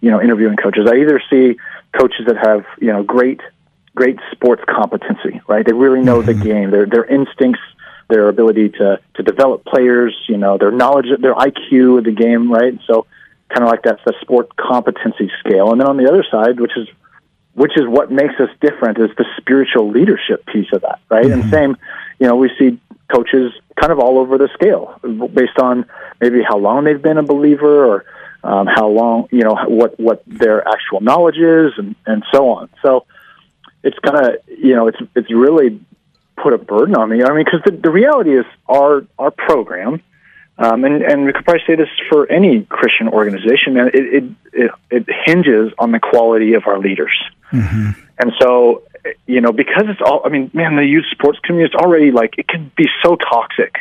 you 0.00 0.10
know 0.10 0.20
interviewing 0.20 0.56
coaches. 0.56 0.88
I 0.90 0.96
either 0.96 1.20
see 1.30 1.56
coaches 1.92 2.26
that 2.26 2.36
have 2.36 2.64
you 2.80 2.92
know 2.92 3.02
great 3.02 3.40
great 3.94 4.18
sports 4.32 4.62
competency, 4.68 5.40
right? 5.46 5.64
They 5.64 5.72
really 5.72 6.00
know 6.00 6.20
mm-hmm. 6.20 6.38
the 6.38 6.44
game. 6.44 6.70
Their 6.70 6.86
their 6.86 7.04
instincts 7.04 7.60
their 8.14 8.28
ability 8.28 8.68
to 8.68 9.00
to 9.16 9.22
develop 9.22 9.64
players, 9.64 10.14
you 10.28 10.36
know, 10.36 10.56
their 10.56 10.70
knowledge, 10.70 11.06
their 11.20 11.34
IQ 11.34 11.98
of 11.98 12.04
the 12.04 12.12
game, 12.12 12.50
right? 12.50 12.78
So, 12.86 13.06
kind 13.48 13.64
of 13.64 13.68
like 13.68 13.82
that's 13.82 14.02
the 14.06 14.14
sport 14.20 14.54
competency 14.56 15.30
scale. 15.40 15.72
And 15.72 15.80
then 15.80 15.88
on 15.88 15.96
the 15.96 16.08
other 16.08 16.24
side, 16.30 16.60
which 16.60 16.76
is 16.76 16.86
which 17.54 17.72
is 17.76 17.84
what 17.86 18.12
makes 18.12 18.34
us 18.38 18.50
different, 18.60 18.98
is 18.98 19.10
the 19.18 19.26
spiritual 19.36 19.90
leadership 19.90 20.46
piece 20.46 20.72
of 20.72 20.82
that, 20.82 21.00
right? 21.10 21.24
Mm-hmm. 21.24 21.40
And 21.40 21.50
same, 21.50 21.76
you 22.20 22.28
know, 22.28 22.36
we 22.36 22.50
see 22.56 22.78
coaches 23.12 23.52
kind 23.80 23.92
of 23.92 23.98
all 23.98 24.18
over 24.18 24.38
the 24.38 24.48
scale 24.54 24.98
based 25.34 25.58
on 25.58 25.84
maybe 26.20 26.40
how 26.42 26.56
long 26.56 26.84
they've 26.84 27.02
been 27.02 27.18
a 27.18 27.22
believer 27.22 27.84
or 27.84 28.04
um, 28.44 28.66
how 28.66 28.86
long, 28.86 29.28
you 29.32 29.42
know, 29.42 29.56
what 29.66 29.98
what 29.98 30.22
their 30.26 30.66
actual 30.68 31.00
knowledge 31.00 31.38
is, 31.38 31.72
and 31.78 31.96
and 32.06 32.22
so 32.32 32.50
on. 32.50 32.68
So 32.80 33.06
it's 33.82 33.98
kind 33.98 34.24
of 34.24 34.36
you 34.46 34.74
know 34.76 34.86
it's 34.86 34.98
it's 35.16 35.32
really 35.32 35.80
put 36.36 36.52
a 36.52 36.58
burden 36.58 36.96
on 36.96 37.08
me. 37.10 37.22
I 37.22 37.32
mean, 37.32 37.44
because 37.44 37.62
the, 37.64 37.72
the 37.72 37.90
reality 37.90 38.38
is 38.38 38.44
our 38.68 39.06
our 39.18 39.30
program, 39.30 40.02
um, 40.58 40.84
and 40.84 41.02
and 41.02 41.24
we 41.24 41.32
could 41.32 41.44
probably 41.44 41.62
say 41.66 41.76
this 41.76 41.88
for 42.08 42.30
any 42.30 42.62
Christian 42.62 43.08
organization, 43.08 43.74
man, 43.74 43.88
it 43.88 43.94
it 43.94 44.24
it, 44.52 44.70
it 44.90 45.06
hinges 45.24 45.72
on 45.78 45.92
the 45.92 46.00
quality 46.00 46.54
of 46.54 46.66
our 46.66 46.78
leaders. 46.78 47.16
Mm-hmm. 47.52 48.00
And 48.18 48.32
so, 48.40 48.82
you 49.26 49.40
know, 49.40 49.52
because 49.52 49.84
it's 49.88 50.00
all, 50.00 50.22
I 50.24 50.28
mean, 50.28 50.50
man, 50.54 50.76
the 50.76 50.84
youth 50.84 51.06
sports 51.10 51.38
community 51.40 51.74
is 51.74 51.80
already 51.80 52.10
like 52.10 52.34
it 52.38 52.48
can 52.48 52.70
be 52.76 52.86
so 53.02 53.16
toxic, 53.16 53.74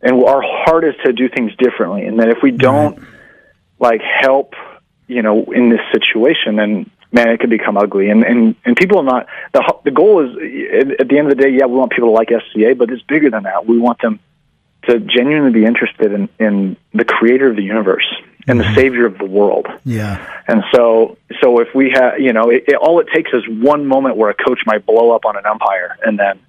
and 0.00 0.22
our 0.24 0.42
heart 0.42 0.84
is 0.84 0.94
to 1.04 1.12
do 1.12 1.28
things 1.28 1.52
differently. 1.56 2.04
And 2.06 2.18
that 2.20 2.28
if 2.28 2.38
we 2.42 2.50
don't 2.50 2.98
right. 2.98 3.08
like 3.78 4.00
help, 4.00 4.54
you 5.06 5.22
know, 5.22 5.44
in 5.52 5.68
this 5.68 5.80
situation, 5.92 6.56
then 6.56 6.90
man, 7.12 7.28
it 7.28 7.40
could 7.40 7.50
become 7.50 7.76
ugly. 7.76 8.10
And 8.10 8.24
and 8.24 8.56
and 8.64 8.76
people 8.76 8.98
are 8.98 9.04
not 9.04 9.26
the 9.52 9.74
the 9.84 9.90
goal 9.90 10.24
is 10.24 10.34
at 10.98 11.08
the 11.08 11.18
end 11.18 11.30
of 11.30 11.36
the 11.36 11.42
day, 11.42 11.50
yeah, 11.50 11.66
we 11.66 11.76
want 11.76 11.92
people 11.92 12.08
to 12.08 12.14
like 12.14 12.28
FCA, 12.28 12.76
but 12.76 12.90
it's 12.90 13.02
bigger 13.02 13.30
than 13.30 13.44
that. 13.44 13.66
We 13.66 13.78
want 13.78 14.00
them 14.00 14.20
to 14.88 14.98
genuinely 14.98 15.60
be 15.60 15.64
interested 15.64 16.12
in 16.12 16.28
in 16.38 16.76
the 16.92 17.04
creator 17.04 17.48
of 17.48 17.56
the 17.56 17.62
universe 17.62 18.06
and 18.46 18.58
the 18.58 18.64
mm-hmm. 18.64 18.74
Savior 18.74 19.06
of 19.06 19.18
the 19.18 19.24
world. 19.24 19.66
Yeah. 19.84 20.26
And 20.48 20.64
so, 20.74 21.16
so 21.40 21.60
if 21.60 21.68
we 21.74 21.92
have, 21.94 22.18
you 22.18 22.32
know, 22.32 22.50
it, 22.50 22.64
it, 22.68 22.74
all 22.74 23.00
it 23.00 23.06
takes 23.14 23.30
is 23.32 23.44
one 23.48 23.86
moment 23.86 24.16
where 24.16 24.30
a 24.30 24.34
coach 24.34 24.60
might 24.66 24.84
blow 24.84 25.12
up 25.12 25.24
on 25.24 25.36
an 25.36 25.46
umpire, 25.46 25.96
and 26.04 26.18
then, 26.18 26.40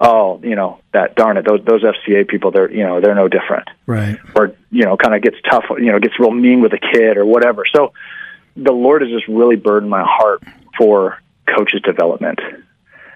oh, 0.00 0.40
you 0.42 0.56
know, 0.56 0.80
that 0.92 1.14
darn 1.14 1.36
it, 1.36 1.44
those 1.46 1.64
those 1.64 1.82
FCA 1.82 2.26
people, 2.26 2.50
they're 2.50 2.70
you 2.70 2.84
know 2.84 3.00
they're 3.00 3.14
no 3.14 3.28
different, 3.28 3.68
Right. 3.86 4.18
or 4.34 4.54
you 4.70 4.84
know, 4.84 4.96
kind 4.96 5.14
of 5.14 5.22
gets 5.22 5.36
tough, 5.48 5.64
you 5.78 5.92
know, 5.92 5.98
gets 5.98 6.18
real 6.18 6.30
mean 6.30 6.60
with 6.60 6.72
a 6.72 6.78
kid 6.78 7.16
or 7.16 7.26
whatever. 7.26 7.64
So, 7.74 7.92
the 8.56 8.72
Lord 8.72 9.02
has 9.02 9.10
just 9.10 9.28
really 9.28 9.56
burdened 9.56 9.90
my 9.90 10.04
heart 10.04 10.42
for 10.78 11.18
coaches 11.46 11.80
development, 11.82 12.40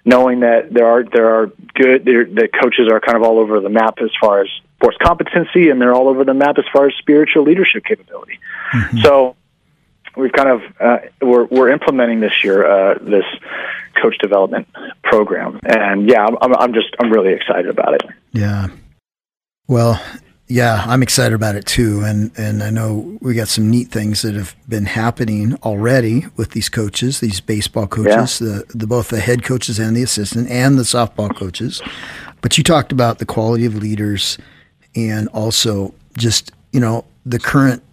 knowing 0.05 0.41
that 0.41 0.73
there 0.73 0.87
are 0.87 1.05
there 1.05 1.35
are 1.35 1.47
good 1.75 2.05
that 2.05 2.51
coaches 2.61 2.89
are 2.91 3.01
kind 3.01 3.17
of 3.17 3.23
all 3.23 3.39
over 3.39 3.61
the 3.61 3.69
map 3.69 3.99
as 4.03 4.11
far 4.21 4.43
as 4.43 4.49
sports 4.77 4.97
competency, 5.03 5.71
and 5.71 5.81
they're 5.81 5.95
all 5.95 6.09
over 6.09 6.25
the 6.25 6.35
map 6.35 6.57
as 6.59 6.65
far 6.73 6.87
as 6.87 6.95
spiritual 6.99 7.43
leadership 7.43 7.85
capability. 7.85 8.39
So 9.03 9.37
we've 10.17 10.33
kind 10.33 10.49
of 10.49 10.63
uh, 10.81 10.99
we're 11.21 11.45
we're 11.45 11.71
implementing 11.71 12.21
this 12.21 12.45
year 12.45 12.65
uh, 12.65 12.99
this 13.01 13.25
coach 14.01 14.17
development 14.19 14.69
program, 15.03 15.59
and 15.65 16.09
yeah, 16.09 16.25
I'm- 16.25 16.37
I'm 16.41 16.55
I'm 16.57 16.73
just 16.75 16.95
I'm 17.01 17.11
really 17.13 17.33
excited 17.33 17.69
about 17.69 17.95
it. 17.95 18.03
Yeah. 18.33 18.69
Well, 19.67 20.01
yeah, 20.51 20.83
I'm 20.85 21.01
excited 21.01 21.33
about 21.33 21.55
it 21.55 21.65
too, 21.65 22.03
and 22.03 22.33
and 22.37 22.61
I 22.63 22.71
know 22.71 23.17
we 23.21 23.35
got 23.35 23.47
some 23.47 23.71
neat 23.71 23.89
things 23.89 24.23
that 24.23 24.35
have 24.35 24.57
been 24.69 24.85
happening 24.85 25.55
already 25.63 26.27
with 26.37 26.51
these 26.51 26.69
coaches, 26.69 27.21
these 27.21 27.41
baseball 27.41 27.87
coaches, 27.87 28.41
the 28.41 28.65
the 28.75 28.89
both 28.89 29.11
the 29.11 29.21
head 29.21 29.45
coaches 29.45 29.79
and 29.79 29.97
the 29.97 30.03
assistant, 30.03 30.51
and 30.51 30.77
the 30.77 30.83
softball 30.83 31.35
coaches. 31.35 31.81
But 32.41 32.59
you 32.59 32.65
talked 32.65 32.91
about 32.91 33.21
the 33.21 33.27
quality 33.27 33.65
of 33.65 33.77
leaders, 33.77 34.39
and 34.97 35.29
also 35.29 35.95
just 36.19 36.51
you 36.73 36.81
know 36.81 37.05
the 37.25 37.39
current 37.39 37.85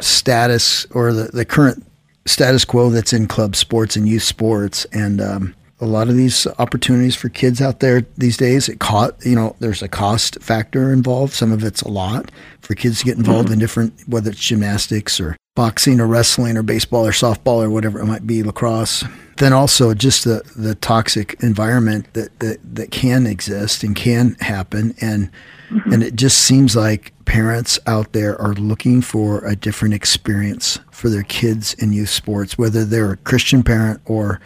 status 0.00 0.86
or 0.92 1.12
the 1.12 1.24
the 1.24 1.44
current 1.44 1.84
status 2.24 2.64
quo 2.64 2.88
that's 2.88 3.12
in 3.12 3.28
club 3.28 3.54
sports 3.54 3.94
and 3.94 4.08
youth 4.08 4.22
sports, 4.22 4.86
and 4.90 5.20
um, 5.20 5.54
a 5.80 5.86
lot 5.86 6.08
of 6.08 6.16
these 6.16 6.46
opportunities 6.58 7.14
for 7.14 7.28
kids 7.28 7.60
out 7.60 7.80
there 7.80 8.06
these 8.16 8.36
days. 8.36 8.68
It 8.68 8.80
cost, 8.80 9.26
you 9.26 9.34
know, 9.34 9.56
there's 9.58 9.82
a 9.82 9.88
cost 9.88 10.40
factor 10.42 10.92
involved. 10.92 11.32
Some 11.32 11.52
of 11.52 11.62
it's 11.62 11.82
a 11.82 11.88
lot 11.88 12.30
for 12.60 12.74
kids 12.74 13.00
to 13.00 13.04
get 13.04 13.18
involved 13.18 13.48
in 13.48 13.54
mm-hmm. 13.54 13.60
different, 13.60 14.00
whether 14.06 14.30
it's 14.30 14.40
gymnastics 14.40 15.20
or 15.20 15.36
boxing 15.54 16.00
or 16.00 16.06
wrestling 16.06 16.56
or 16.56 16.62
baseball 16.62 17.06
or 17.06 17.12
softball 17.12 17.62
or 17.62 17.70
whatever 17.70 18.00
it 18.00 18.06
might 18.06 18.26
be, 18.26 18.42
lacrosse. 18.42 19.04
Then 19.36 19.52
also 19.52 19.92
just 19.92 20.24
the, 20.24 20.42
the 20.56 20.74
toxic 20.74 21.36
environment 21.42 22.12
that, 22.14 22.38
that, 22.40 22.58
that 22.74 22.90
can 22.90 23.26
exist 23.26 23.82
and 23.82 23.94
can 23.94 24.36
happen. 24.40 24.94
And, 25.00 25.30
mm-hmm. 25.68 25.92
and 25.92 26.02
it 26.02 26.16
just 26.16 26.38
seems 26.38 26.74
like 26.74 27.12
parents 27.26 27.78
out 27.86 28.12
there 28.12 28.40
are 28.40 28.54
looking 28.54 29.02
for 29.02 29.44
a 29.44 29.54
different 29.54 29.92
experience 29.92 30.78
for 30.90 31.10
their 31.10 31.22
kids 31.24 31.74
in 31.74 31.92
youth 31.92 32.08
sports, 32.08 32.56
whether 32.56 32.84
they're 32.84 33.12
a 33.12 33.16
Christian 33.18 33.62
parent 33.62 34.00
or 34.06 34.40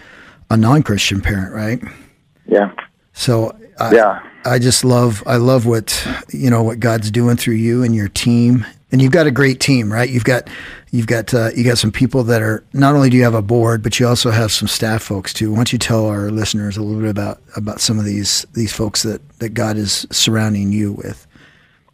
a 0.50 0.56
non-Christian 0.56 1.20
parent, 1.20 1.54
right? 1.54 1.80
Yeah, 2.46 2.72
So 3.12 3.56
I, 3.78 3.94
Yeah. 3.94 4.22
I 4.44 4.58
just 4.58 4.84
love 4.84 5.22
I 5.26 5.36
love 5.36 5.66
what 5.66 6.06
you 6.30 6.48
know 6.48 6.62
what 6.62 6.80
God's 6.80 7.10
doing 7.10 7.36
through 7.36 7.54
you 7.54 7.82
and 7.82 7.94
your 7.94 8.08
team. 8.08 8.64
And 8.92 9.00
you've 9.00 9.12
got 9.12 9.26
a 9.26 9.30
great 9.30 9.60
team, 9.60 9.92
right? 9.92 10.08
You've 10.08 10.24
got 10.24 10.48
you've 10.90 11.06
got 11.06 11.32
uh, 11.34 11.50
you 11.54 11.62
got 11.62 11.78
some 11.78 11.92
people 11.92 12.24
that 12.24 12.42
are 12.42 12.64
not 12.72 12.94
only 12.94 13.10
do 13.10 13.16
you 13.16 13.22
have 13.22 13.34
a 13.34 13.42
board, 13.42 13.82
but 13.82 14.00
you 14.00 14.08
also 14.08 14.30
have 14.30 14.50
some 14.50 14.66
staff 14.66 15.02
folks 15.02 15.32
too. 15.32 15.50
Why 15.50 15.56
don't 15.56 15.72
you 15.72 15.78
tell 15.78 16.06
our 16.06 16.30
listeners 16.30 16.76
a 16.76 16.82
little 16.82 17.02
bit 17.02 17.10
about 17.10 17.40
about 17.54 17.80
some 17.80 17.98
of 17.98 18.04
these 18.04 18.46
these 18.54 18.72
folks 18.72 19.02
that 19.02 19.20
that 19.40 19.50
God 19.50 19.76
is 19.76 20.06
surrounding 20.10 20.72
you 20.72 20.92
with? 20.92 21.26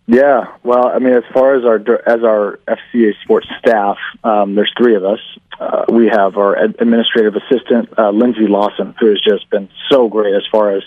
Yeah, 0.07 0.45
well, 0.63 0.87
I 0.87 1.01
mean, 1.01 1.15
as 1.15 1.25
far 1.35 1.57
as 1.57 1.65
our 1.65 1.79
as 2.09 2.23
our 2.23 2.61
FCA 2.69 3.13
sports 3.23 3.49
staff, 3.59 3.99
um, 4.23 4.55
there's 4.55 4.73
three 4.79 4.95
of 4.95 5.05
us. 5.05 5.19
Uh, 5.59 5.85
we 5.89 6.07
have 6.07 6.37
our 6.37 6.57
ad- 6.57 6.77
administrative 6.79 7.35
assistant, 7.37 7.89
uh, 7.99 8.11
Lindsay 8.11 8.47
Lawson, 8.47 8.95
who 9.01 9.09
has 9.09 9.21
just 9.23 9.49
been 9.51 9.69
so 9.91 10.09
great 10.09 10.35
as 10.35 10.43
far 10.51 10.77
as 10.77 10.83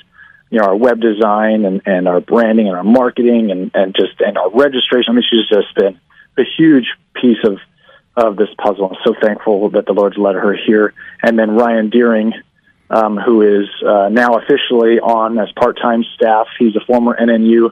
you 0.49 0.59
know 0.59 0.65
our 0.65 0.75
web 0.75 0.99
design 0.99 1.65
and, 1.65 1.81
and 1.85 2.07
our 2.07 2.21
branding 2.21 2.67
and 2.67 2.75
our 2.75 2.83
marketing 2.83 3.51
and, 3.51 3.71
and 3.73 3.95
just 3.95 4.19
and 4.19 4.37
our 4.37 4.49
registration. 4.51 5.11
I 5.11 5.13
mean, 5.13 5.23
she's 5.29 5.47
just 5.47 5.73
been 5.75 5.99
a 6.37 6.43
huge 6.57 6.85
piece 7.15 7.43
of 7.43 7.57
of 8.15 8.35
this 8.35 8.49
puzzle. 8.57 8.89
I'm 8.89 8.97
so 9.05 9.15
thankful 9.21 9.69
that 9.71 9.85
the 9.85 9.93
Lord's 9.93 10.17
led 10.17 10.35
her 10.35 10.53
here. 10.53 10.93
And 11.23 11.39
then 11.39 11.51
Ryan 11.51 11.89
Deering, 11.89 12.33
um, 12.89 13.17
who 13.17 13.41
is 13.41 13.67
uh, 13.85 14.09
now 14.09 14.35
officially 14.35 14.99
on 14.99 15.39
as 15.39 15.51
part 15.53 15.79
time 15.81 16.03
staff. 16.15 16.47
He's 16.57 16.75
a 16.75 16.81
former 16.85 17.15
NNU 17.19 17.71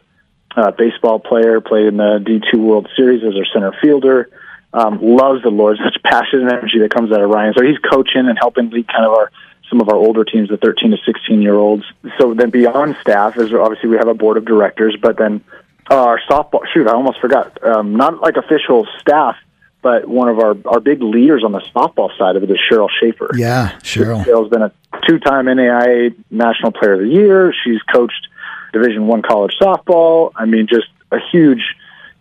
uh, 0.56 0.72
baseball 0.72 1.20
player, 1.20 1.60
played 1.60 1.88
in 1.88 1.98
the 1.98 2.20
D2 2.24 2.60
World 2.60 2.88
Series 2.96 3.24
as 3.24 3.36
our 3.36 3.46
center 3.54 3.78
fielder. 3.82 4.30
Um, 4.74 5.00
loves 5.02 5.44
the 5.44 5.50
Lord, 5.50 5.78
such 5.84 6.02
passion 6.04 6.42
and 6.42 6.52
energy 6.52 6.80
that 6.80 6.94
comes 6.94 7.12
out 7.12 7.22
of 7.22 7.30
Ryan. 7.30 7.54
So 7.58 7.64
he's 7.64 7.78
coaching 7.78 8.28
and 8.28 8.38
helping 8.38 8.70
lead 8.70 8.88
kind 8.88 9.06
of 9.06 9.14
our 9.14 9.32
some 9.70 9.82
of 9.82 9.90
our 9.90 9.96
older 9.96 10.24
teams, 10.24 10.50
the 10.50 10.58
13 10.58 10.92
to 10.92 10.98
16 11.06 11.42
year 11.42 11.56
olds. 11.56 11.84
So 12.20 12.34
then 12.34 12.50
beyond 12.50 12.96
staff 13.02 13.38
is 13.38 13.54
obviously 13.54 13.90
we 13.90 13.98
have 13.98 14.08
a 14.08 14.14
board 14.14 14.38
of 14.38 14.46
directors, 14.46 14.96
but 15.02 15.18
then 15.18 15.44
uh, 15.90 15.96
our 15.96 16.20
softball. 16.30 16.62
Shoot, 16.74 16.88
I 16.88 16.94
almost 16.94 17.20
forgot. 17.20 17.64
Um, 17.64 17.96
not 17.96 18.22
like 18.22 18.36
official 18.36 18.88
staff, 19.00 19.36
but 19.82 20.08
one 20.08 20.30
of 20.30 20.40
our 20.40 20.56
our 20.66 20.80
big 20.80 21.02
leaders 21.02 21.44
on 21.44 21.52
the 21.52 21.62
softball 21.76 22.16
side 22.18 22.36
of 22.36 22.44
it 22.44 22.52
is 22.52 22.58
Cheryl 22.70 22.90
Schaefer. 23.00 23.32
Yeah, 23.36 23.72
Cheryl. 23.84 24.24
Cheryl's 24.24 24.50
been 24.50 24.64
a 24.64 24.72
two-time 25.08 25.46
NAIA 25.46 26.16
National 26.30 26.72
Player 26.72 26.94
of 26.94 27.00
the 27.02 27.08
Year. 27.08 27.54
She's 27.64 27.82
coached 27.94 28.28
Division 28.74 29.08
One 29.08 29.22
college 29.22 29.54
softball. 29.62 30.32
I 30.36 30.46
mean, 30.46 30.68
just 30.68 30.88
a 31.12 31.18
huge, 31.32 31.62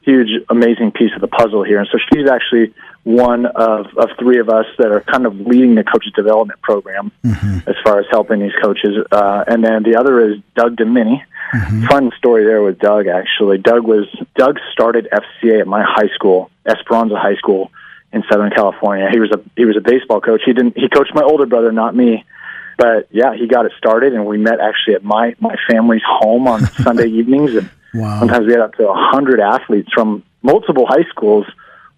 huge, 0.07 0.29
amazing 0.49 0.93
piece 0.93 1.11
of 1.15 1.21
the 1.21 1.29
puzzle 1.29 1.65
here. 1.65 1.81
And 1.81 1.89
so 1.91 1.99
she's 2.11 2.31
actually 2.31 2.73
one 3.03 3.45
of, 3.47 3.87
of 3.99 4.09
three 4.19 4.39
of 4.39 4.49
us 4.49 4.67
that 4.79 4.91
are 4.91 5.01
kind 5.01 5.27
of 5.27 5.39
leading 5.39 5.75
the 5.75 5.85
coaches 5.85 6.13
development 6.15 6.61
program 6.63 7.13
as 7.67 7.75
far 7.85 7.99
as 7.99 8.07
helping 8.11 8.41
these 8.41 8.55
coaches. 8.63 8.97
Uh, 9.11 9.45
and 9.47 9.63
then 9.63 9.83
the 9.83 9.97
other 9.97 10.31
is 10.31 10.39
Doug 10.55 10.77
Domini. 10.77 11.23
Fun 11.89 12.11
story 12.19 12.45
there 12.45 12.63
with 12.63 12.79
Doug. 12.79 13.07
Actually, 13.07 13.59
Doug 13.59 13.85
was 13.85 14.07
Doug 14.35 14.59
started 14.73 15.09
FCA 15.13 15.61
at 15.61 15.67
my 15.67 15.85
high 15.85 16.09
school, 16.15 16.51
Esperanza 16.67 17.17
High 17.17 17.37
School 17.37 17.71
in 18.13 18.25
Southern 18.31 18.51
California. 18.51 19.09
He 19.11 19.21
was 19.21 19.31
a 19.31 19.41
he 19.57 19.65
was 19.65 19.77
a 19.77 19.81
baseball 19.81 20.21
coach. 20.21 20.43
He 20.45 20.53
didn't 20.53 20.77
he 20.77 20.89
coached 20.89 21.15
my 21.15 21.23
older 21.23 21.47
brother, 21.47 21.71
not 21.71 21.95
me. 21.95 22.25
But 22.77 23.07
yeah, 23.11 23.35
he 23.37 23.47
got 23.47 23.65
it 23.65 23.73
started, 23.79 24.13
and 24.13 24.27
we 24.27 24.39
met 24.39 24.59
actually 24.61 24.95
at 24.95 25.05
my 25.05 25.35
my 25.39 25.55
family's 25.69 26.03
home 26.05 26.49
on 26.49 26.67
Sunday 26.83 27.07
evenings, 27.07 27.55
and 27.55 27.71
Wow. 27.97 28.19
sometimes 28.21 28.47
we 28.47 28.53
had 28.53 28.61
up 28.61 28.75
to 28.75 28.89
a 28.89 28.95
hundred 28.95 29.41
athletes 29.41 29.89
from 29.93 30.23
multiple 30.43 30.87
high 30.87 31.05
schools 31.11 31.47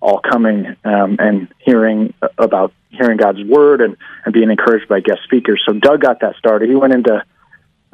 all 0.00 0.20
coming 0.20 0.76
um, 0.84 1.16
and 1.18 1.48
hearing 1.58 2.14
about 2.38 2.72
hearing 2.90 3.16
God's 3.16 3.42
word 3.44 3.80
and, 3.80 3.96
and 4.24 4.32
being 4.32 4.50
encouraged 4.50 4.88
by 4.88 5.00
guest 5.00 5.20
speakers. 5.24 5.62
So 5.66 5.72
Doug 5.74 6.00
got 6.00 6.20
that 6.20 6.36
started. 6.36 6.68
He 6.68 6.76
went 6.76 6.94
into 6.94 7.24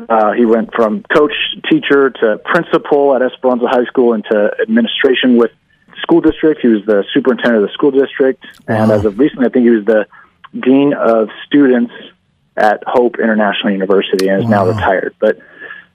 uh, 0.09 0.33
he 0.33 0.45
went 0.45 0.75
from 0.75 1.05
coach, 1.05 1.33
teacher 1.71 2.11
to 2.11 2.39
principal 2.45 3.15
at 3.15 3.23
Esperanza 3.23 3.67
High 3.69 3.85
School 3.85 4.13
into 4.13 4.51
administration 4.61 5.37
with 5.37 5.53
school 6.03 6.21
district. 6.21 6.61
He 6.61 6.69
was 6.69 6.85
the 6.85 7.05
superintendent 7.15 7.63
of 7.63 7.69
the 7.71 7.73
school 7.73 7.93
district, 7.93 8.45
and 8.67 8.91
Wow. 8.91 8.97
as 8.97 9.05
of 9.05 9.19
recently, 9.19 9.47
I 9.47 9.51
think 9.51 9.65
he 9.65 9.71
was 9.71 9.85
the 9.85 10.07
dean 10.61 10.95
of 10.95 11.29
students 11.47 11.93
at 12.57 12.83
Hope 12.87 13.19
International 13.19 13.73
University, 13.73 14.29
and 14.29 14.43
is 14.43 14.49
now 14.49 14.67
retired. 14.67 15.15
But 15.21 15.39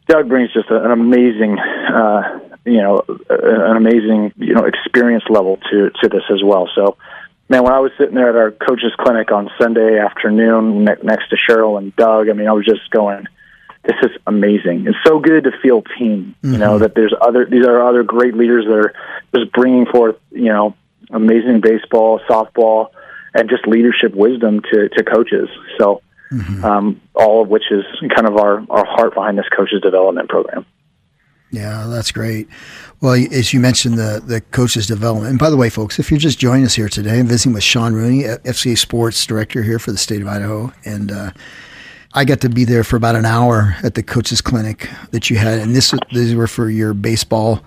Doug 0.09 0.27
brings 0.27 0.51
just 0.51 0.69
an 0.71 0.89
amazing, 0.89 1.57
uh, 1.59 2.39
you 2.65 2.81
know, 2.81 3.05
an 3.29 3.77
amazing, 3.77 4.33
you 4.37 4.55
know, 4.55 4.65
experience 4.65 5.23
level 5.29 5.57
to 5.71 5.91
to 6.01 6.09
this 6.09 6.23
as 6.31 6.43
well. 6.43 6.67
So, 6.75 6.97
man, 7.47 7.63
when 7.63 7.73
I 7.73 7.79
was 7.79 7.91
sitting 7.97 8.15
there 8.15 8.29
at 8.29 8.35
our 8.35 8.51
coaches 8.51 8.91
clinic 8.99 9.31
on 9.31 9.51
Sunday 9.61 9.99
afternoon 9.99 10.83
ne- 10.83 11.03
next 11.03 11.29
to 11.29 11.37
Cheryl 11.37 11.77
and 11.77 11.95
Doug, 11.95 12.27
I 12.27 12.33
mean, 12.33 12.47
I 12.47 12.53
was 12.53 12.65
just 12.65 12.89
going, 12.89 13.27
"This 13.83 13.97
is 14.01 14.17
amazing." 14.25 14.87
It's 14.87 14.97
so 15.05 15.19
good 15.19 15.43
to 15.43 15.51
feel 15.61 15.83
team. 15.99 16.33
You 16.41 16.57
know 16.57 16.79
that 16.79 16.95
there's 16.95 17.13
other 17.21 17.45
these 17.45 17.67
are 17.67 17.87
other 17.87 18.01
great 18.01 18.35
leaders 18.35 18.65
that 18.65 18.73
are 18.73 18.93
just 19.35 19.51
bringing 19.51 19.85
forth, 19.85 20.15
you 20.31 20.49
know, 20.49 20.75
amazing 21.11 21.61
baseball, 21.61 22.19
softball, 22.27 22.87
and 23.35 23.47
just 23.47 23.67
leadership 23.67 24.15
wisdom 24.15 24.61
to 24.71 24.89
to 24.89 25.03
coaches. 25.03 25.49
So 25.79 26.01
um, 26.63 27.01
all 27.15 27.41
of 27.41 27.49
which 27.49 27.71
is 27.71 27.83
kind 28.15 28.27
of 28.27 28.37
our, 28.37 28.65
our 28.69 28.85
heart 28.85 29.13
behind 29.13 29.37
this 29.37 29.47
coaches 29.55 29.81
development 29.81 30.29
program. 30.29 30.65
Yeah, 31.51 31.87
that's 31.87 32.11
great. 32.11 32.47
Well, 33.01 33.13
as 33.13 33.53
you 33.53 33.59
mentioned, 33.59 33.97
the 33.97 34.21
the 34.23 34.41
coaches 34.41 34.85
development. 34.85 35.31
And 35.31 35.39
by 35.39 35.49
the 35.49 35.57
way, 35.57 35.69
folks, 35.69 35.97
if 35.97 36.11
you're 36.11 36.19
just 36.19 36.37
joining 36.37 36.65
us 36.65 36.75
here 36.75 36.89
today, 36.89 37.19
I'm 37.19 37.27
visiting 37.27 37.53
with 37.53 37.63
Sean 37.63 37.93
Rooney, 37.93 38.23
FCA 38.23 38.77
Sports 38.77 39.25
Director 39.25 39.63
here 39.63 39.79
for 39.79 39.91
the 39.91 39.97
state 39.97 40.21
of 40.21 40.27
Idaho, 40.27 40.71
and 40.85 41.11
uh, 41.11 41.31
I 42.13 42.25
got 42.25 42.41
to 42.41 42.49
be 42.49 42.65
there 42.65 42.83
for 42.83 42.97
about 42.97 43.15
an 43.15 43.25
hour 43.25 43.75
at 43.83 43.95
the 43.95 44.03
coaches 44.03 44.41
clinic 44.41 44.89
that 45.11 45.29
you 45.29 45.37
had, 45.37 45.59
and 45.59 45.75
this 45.75 45.93
these 46.11 46.35
were 46.35 46.47
for 46.47 46.69
your 46.69 46.93
baseball 46.93 47.63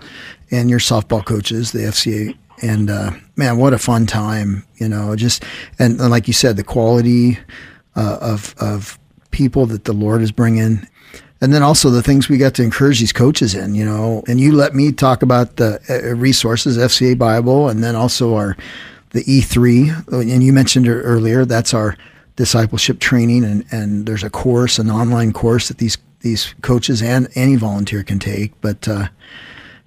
and 0.49 0.69
your 0.69 0.79
softball 0.79 1.25
coaches, 1.25 1.71
the 1.71 1.79
FCA. 1.79 2.37
And 2.61 2.89
uh, 2.89 3.11
man, 3.35 3.57
what 3.57 3.73
a 3.73 3.77
fun 3.77 4.05
time! 4.05 4.65
You 4.77 4.87
know, 4.87 5.15
just 5.17 5.43
and, 5.77 5.99
and 5.99 6.09
like 6.09 6.27
you 6.27 6.33
said, 6.33 6.55
the 6.55 6.63
quality 6.63 7.37
uh, 7.95 8.17
of 8.21 8.55
of 8.59 8.99
people 9.31 9.65
that 9.65 9.85
the 9.85 9.93
Lord 9.93 10.21
is 10.21 10.31
bringing 10.31 10.87
and 11.43 11.51
then 11.51 11.61
also 11.61 11.89
the 11.89 12.01
things 12.01 12.29
we 12.29 12.37
got 12.37 12.53
to 12.53 12.63
encourage 12.63 13.01
these 13.01 13.11
coaches 13.11 13.53
in, 13.53 13.75
you 13.75 13.83
know, 13.83 14.23
and 14.29 14.39
you 14.39 14.53
let 14.53 14.73
me 14.73 14.93
talk 14.93 15.21
about 15.21 15.57
the 15.57 15.77
uh, 15.89 16.15
resources, 16.15 16.77
FCA 16.77 17.17
Bible, 17.17 17.67
and 17.67 17.83
then 17.83 17.97
also 17.97 18.35
our 18.35 18.55
the 19.09 19.25
E3, 19.25 20.07
and 20.31 20.41
you 20.41 20.53
mentioned 20.53 20.87
earlier 20.87 21.43
that's 21.43 21.73
our 21.73 21.97
discipleship 22.37 22.99
training, 22.99 23.43
and, 23.43 23.65
and 23.71 24.05
there's 24.05 24.23
a 24.23 24.29
course, 24.29 24.79
an 24.79 24.89
online 24.89 25.33
course 25.33 25.67
that 25.67 25.79
these 25.79 25.97
these 26.21 26.55
coaches 26.61 27.01
and 27.01 27.27
any 27.35 27.57
volunteer 27.57 28.01
can 28.03 28.19
take. 28.19 28.59
But 28.61 28.87
uh, 28.87 29.09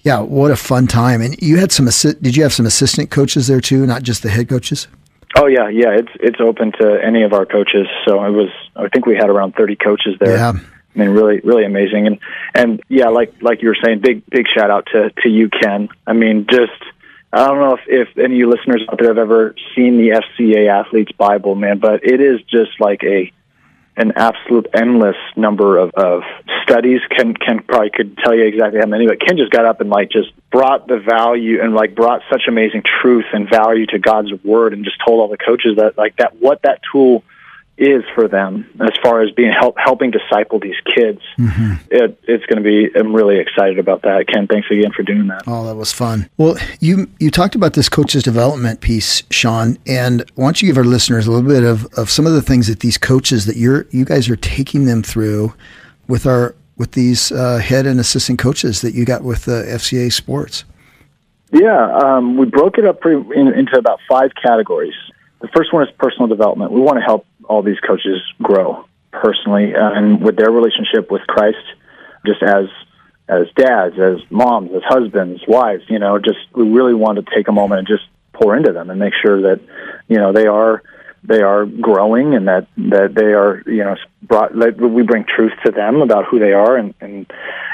yeah, 0.00 0.20
what 0.20 0.50
a 0.50 0.56
fun 0.56 0.86
time! 0.86 1.22
And 1.22 1.40
you 1.40 1.56
had 1.56 1.72
some 1.72 1.86
assi- 1.86 2.20
did 2.20 2.36
you 2.36 2.42
have 2.42 2.52
some 2.52 2.66
assistant 2.66 3.10
coaches 3.10 3.46
there 3.46 3.62
too, 3.62 3.86
not 3.86 4.02
just 4.02 4.22
the 4.22 4.28
head 4.28 4.48
coaches? 4.48 4.88
Oh 5.34 5.46
yeah, 5.46 5.68
yeah. 5.68 5.90
It's 5.90 6.12
it's 6.20 6.40
open 6.40 6.72
to 6.80 6.98
any 7.02 7.22
of 7.22 7.32
our 7.32 7.46
coaches. 7.46 7.86
So 8.06 8.24
it 8.24 8.30
was. 8.30 8.50
I 8.74 8.88
think 8.88 9.06
we 9.06 9.16
had 9.16 9.28
around 9.28 9.54
thirty 9.54 9.76
coaches 9.76 10.16
there. 10.20 10.36
Yeah. 10.36 10.52
I 10.52 10.98
mean, 10.98 11.10
really, 11.10 11.40
really 11.40 11.64
amazing. 11.64 12.06
And 12.06 12.18
and 12.54 12.82
yeah, 12.88 13.08
like 13.08 13.34
like 13.42 13.62
you 13.62 13.68
were 13.68 13.76
saying, 13.82 14.00
big 14.00 14.24
big 14.30 14.46
shout 14.54 14.70
out 14.70 14.86
to 14.92 15.10
to 15.22 15.28
you, 15.28 15.50
Ken. 15.50 15.88
I 16.06 16.12
mean, 16.12 16.46
just 16.48 16.72
I 17.32 17.46
don't 17.46 17.58
know 17.58 17.74
if 17.74 17.80
if 17.86 18.18
any 18.18 18.34
of 18.34 18.38
you 18.38 18.50
listeners 18.50 18.82
out 18.88 18.98
there 18.98 19.08
have 19.08 19.18
ever 19.18 19.54
seen 19.74 19.98
the 19.98 20.22
FCA 20.22 20.68
Athletes 20.68 21.12
Bible, 21.12 21.54
man, 21.54 21.78
but 21.78 22.04
it 22.04 22.20
is 22.20 22.40
just 22.42 22.80
like 22.80 23.02
a 23.02 23.30
an 23.96 24.12
absolute 24.16 24.66
endless 24.74 25.16
number 25.36 25.78
of, 25.78 25.90
of 25.94 26.22
studies. 26.62 27.00
Ken 27.16 27.34
Ken 27.34 27.62
probably 27.66 27.90
could 27.90 28.16
tell 28.18 28.34
you 28.34 28.44
exactly 28.44 28.80
how 28.80 28.86
many, 28.86 29.06
but 29.06 29.20
Ken 29.20 29.36
just 29.36 29.50
got 29.50 29.64
up 29.64 29.80
and 29.80 29.88
like 29.88 30.10
just 30.10 30.28
brought 30.50 30.86
the 30.86 30.98
value 30.98 31.62
and 31.62 31.74
like 31.74 31.94
brought 31.94 32.20
such 32.30 32.42
amazing 32.48 32.82
truth 33.00 33.24
and 33.32 33.48
value 33.48 33.86
to 33.86 33.98
God's 33.98 34.32
word 34.44 34.72
and 34.72 34.84
just 34.84 34.98
told 35.06 35.20
all 35.20 35.28
the 35.28 35.38
coaches 35.38 35.76
that 35.76 35.96
like 35.96 36.16
that 36.16 36.36
what 36.40 36.62
that 36.62 36.80
tool 36.92 37.22
is 37.78 38.02
for 38.14 38.26
them 38.26 38.68
as 38.80 38.90
far 39.02 39.20
as 39.20 39.30
being 39.32 39.52
help 39.52 39.76
helping 39.78 40.10
disciple 40.10 40.58
these 40.58 40.76
kids. 40.94 41.20
Mm-hmm. 41.38 41.74
It, 41.90 42.18
it's 42.22 42.46
going 42.46 42.62
to 42.62 42.62
be. 42.62 42.88
I'm 42.98 43.14
really 43.14 43.38
excited 43.38 43.78
about 43.78 44.02
that. 44.02 44.26
Ken, 44.28 44.46
thanks 44.46 44.68
again 44.70 44.92
for 44.92 45.02
doing 45.02 45.26
that. 45.26 45.42
Oh, 45.46 45.66
that 45.66 45.76
was 45.76 45.92
fun. 45.92 46.28
Well, 46.38 46.56
you 46.80 47.08
you 47.18 47.30
talked 47.30 47.54
about 47.54 47.74
this 47.74 47.88
coaches 47.88 48.22
development 48.22 48.80
piece, 48.80 49.22
Sean, 49.30 49.78
and 49.86 50.28
why 50.34 50.44
don't 50.46 50.62
you 50.62 50.68
give 50.68 50.78
our 50.78 50.84
listeners 50.84 51.26
a 51.26 51.30
little 51.30 51.48
bit 51.48 51.64
of, 51.64 51.86
of 51.98 52.10
some 52.10 52.26
of 52.26 52.32
the 52.32 52.42
things 52.42 52.66
that 52.68 52.80
these 52.80 52.96
coaches 52.96 53.46
that 53.46 53.56
you're 53.56 53.86
you 53.90 54.04
guys 54.04 54.28
are 54.30 54.36
taking 54.36 54.86
them 54.86 55.02
through 55.02 55.52
with 56.08 56.26
our 56.26 56.54
with 56.76 56.92
these 56.92 57.32
uh, 57.32 57.58
head 57.58 57.86
and 57.86 58.00
assistant 58.00 58.38
coaches 58.38 58.80
that 58.82 58.94
you 58.94 59.04
got 59.04 59.22
with 59.22 59.48
uh, 59.48 59.62
FCA 59.64 60.12
Sports. 60.12 60.64
Yeah, 61.52 61.96
um, 61.96 62.36
we 62.36 62.46
broke 62.46 62.76
it 62.76 62.84
up 62.84 63.00
pretty, 63.00 63.22
in, 63.38 63.48
into 63.48 63.78
about 63.78 64.00
five 64.08 64.32
categories. 64.40 64.94
The 65.40 65.48
first 65.48 65.72
one 65.72 65.86
is 65.86 65.94
personal 65.98 66.26
development. 66.26 66.72
We 66.72 66.80
want 66.80 66.98
to 66.98 67.02
help 67.02 67.26
all 67.48 67.62
these 67.62 67.80
coaches 67.80 68.20
grow 68.42 68.84
personally 69.12 69.72
and 69.74 70.22
with 70.22 70.36
their 70.36 70.50
relationship 70.50 71.10
with 71.10 71.22
Christ, 71.26 71.64
just 72.26 72.42
as 72.42 72.66
as 73.28 73.46
dads, 73.56 73.98
as 73.98 74.18
moms, 74.30 74.70
as 74.72 74.82
husbands, 74.84 75.42
wives. 75.48 75.84
You 75.88 75.98
know, 75.98 76.18
just 76.18 76.38
we 76.54 76.68
really 76.68 76.94
want 76.94 77.18
to 77.18 77.34
take 77.34 77.48
a 77.48 77.52
moment 77.52 77.80
and 77.80 77.88
just 77.88 78.04
pour 78.32 78.56
into 78.56 78.72
them 78.72 78.90
and 78.90 79.00
make 79.00 79.14
sure 79.22 79.42
that 79.42 79.60
you 80.08 80.18
know 80.18 80.32
they 80.32 80.46
are 80.46 80.82
they 81.24 81.42
are 81.42 81.66
growing 81.66 82.34
and 82.34 82.48
that 82.48 82.68
that 82.76 83.14
they 83.14 83.32
are 83.32 83.62
you 83.66 83.82
know 83.82 83.96
brought 84.22 84.54
like, 84.54 84.76
we 84.76 85.02
bring 85.02 85.24
truth 85.24 85.52
to 85.64 85.72
them 85.72 86.02
about 86.02 86.26
who 86.26 86.38
they 86.38 86.52
are 86.52 86.76
and 86.76 86.94
and 87.00 87.26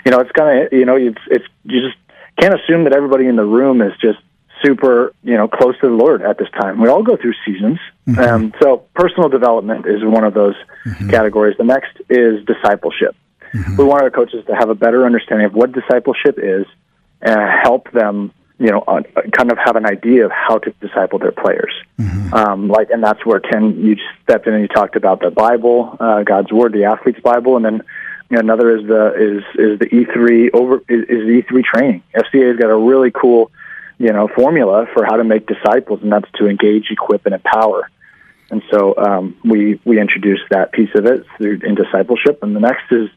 you 0.05 0.11
know 0.11 0.21
it's 0.21 0.33
kind 0.33 0.67
of 0.67 0.73
you 0.73 0.85
know 0.85 0.97
it's 0.97 1.21
it's 1.31 1.45
you 1.65 1.81
just 1.81 1.99
can't 2.41 2.55
assume 2.55 2.85
that 2.85 2.95
everybody 2.95 3.27
in 3.27 3.37
the 3.37 3.45
room 3.45 3.83
is 3.83 3.93
just 4.01 4.19
super, 4.65 5.13
you 5.23 5.37
know, 5.37 5.49
close 5.49 5.79
to 5.81 5.89
the 5.89 5.95
Lord 5.95 6.23
at 6.23 6.39
this 6.39 6.49
time. 6.61 6.81
We 6.81 6.89
all 6.89 7.03
go 7.03 7.17
through 7.17 7.35
seasons. 7.45 7.79
Mm-hmm. 8.07 8.21
Um, 8.21 8.55
so 8.61 8.85
personal 8.95 9.29
development 9.29 9.87
is 9.87 10.05
one 10.05 10.25
of 10.25 10.35
those 10.35 10.55
mm-hmm. 10.87 11.11
categories. 11.11 11.57
The 11.59 11.65
next 11.65 11.97
is 12.09 12.45
discipleship. 12.45 13.15
Mm-hmm. 13.55 13.77
We 13.77 13.85
want 13.85 14.03
our 14.03 14.11
coaches 14.11 14.45
to 14.47 14.55
have 14.55 14.71
a 14.71 14.75
better 14.75 15.05
understanding 15.05 15.47
of 15.47 15.55
what 15.55 15.73
discipleship 15.73 16.39
is 16.39 16.67
and 17.21 17.39
help 17.63 17.91
them, 17.93 18.33
you 18.59 18.71
know, 18.71 18.81
uh, 18.81 19.03
kind 19.37 19.53
of 19.53 19.59
have 19.59 19.77
an 19.77 19.87
idea 19.87 20.25
of 20.25 20.33
how 20.33 20.59
to 20.59 20.71
disciple 20.81 21.19
their 21.19 21.33
players. 21.33 21.73
Mm-hmm. 21.99 22.35
Um, 22.35 22.69
like, 22.69 22.91
and 22.91 23.03
that's 23.03 23.25
where 23.27 23.41
Ken, 23.41 23.79
you 23.79 23.97
stepped 24.23 24.47
in 24.47 24.55
and 24.55 24.63
you 24.63 24.69
talked 24.69 24.97
about 24.97 25.21
the 25.21 25.31
Bible, 25.31 25.97
uh, 26.01 26.23
God's 26.23 26.51
Word, 26.51 26.73
the 26.73 26.85
athlete's 26.85 27.21
Bible, 27.21 27.57
and 27.57 27.65
then 27.65 27.83
another 28.31 28.77
is 28.77 28.87
the 28.87 29.13
is 29.15 29.45
is 29.59 29.79
the 29.79 29.95
E 29.95 30.07
three 30.13 30.51
over 30.51 30.77
is, 30.89 31.03
is 31.03 31.27
the 31.27 31.39
E 31.39 31.43
three 31.43 31.63
training. 31.63 32.03
FCA 32.15 32.49
has 32.49 32.57
got 32.57 32.71
a 32.71 32.77
really 32.77 33.11
cool 33.11 33.51
you 34.03 34.13
know 34.13 34.27
formula 34.27 34.87
for 34.93 35.05
how 35.05 35.17
to 35.17 35.23
make 35.23 35.47
disciples, 35.47 36.01
and 36.03 36.11
that's 36.11 36.31
to 36.33 36.49
engage, 36.49 36.91
equip, 36.91 37.25
and 37.25 37.35
empower. 37.37 37.89
And 38.51 38.61
so 38.69 38.97
um, 38.97 39.37
we 39.45 39.81
we 39.85 40.01
introduced 40.01 40.43
that 40.51 40.73
piece 40.73 40.91
of 40.97 41.07
it 41.07 41.25
through, 41.37 41.61
in 41.63 41.77
discipleship. 41.77 42.43
And 42.43 42.55
the 42.55 42.61
next 42.61 42.91
is 42.91 43.09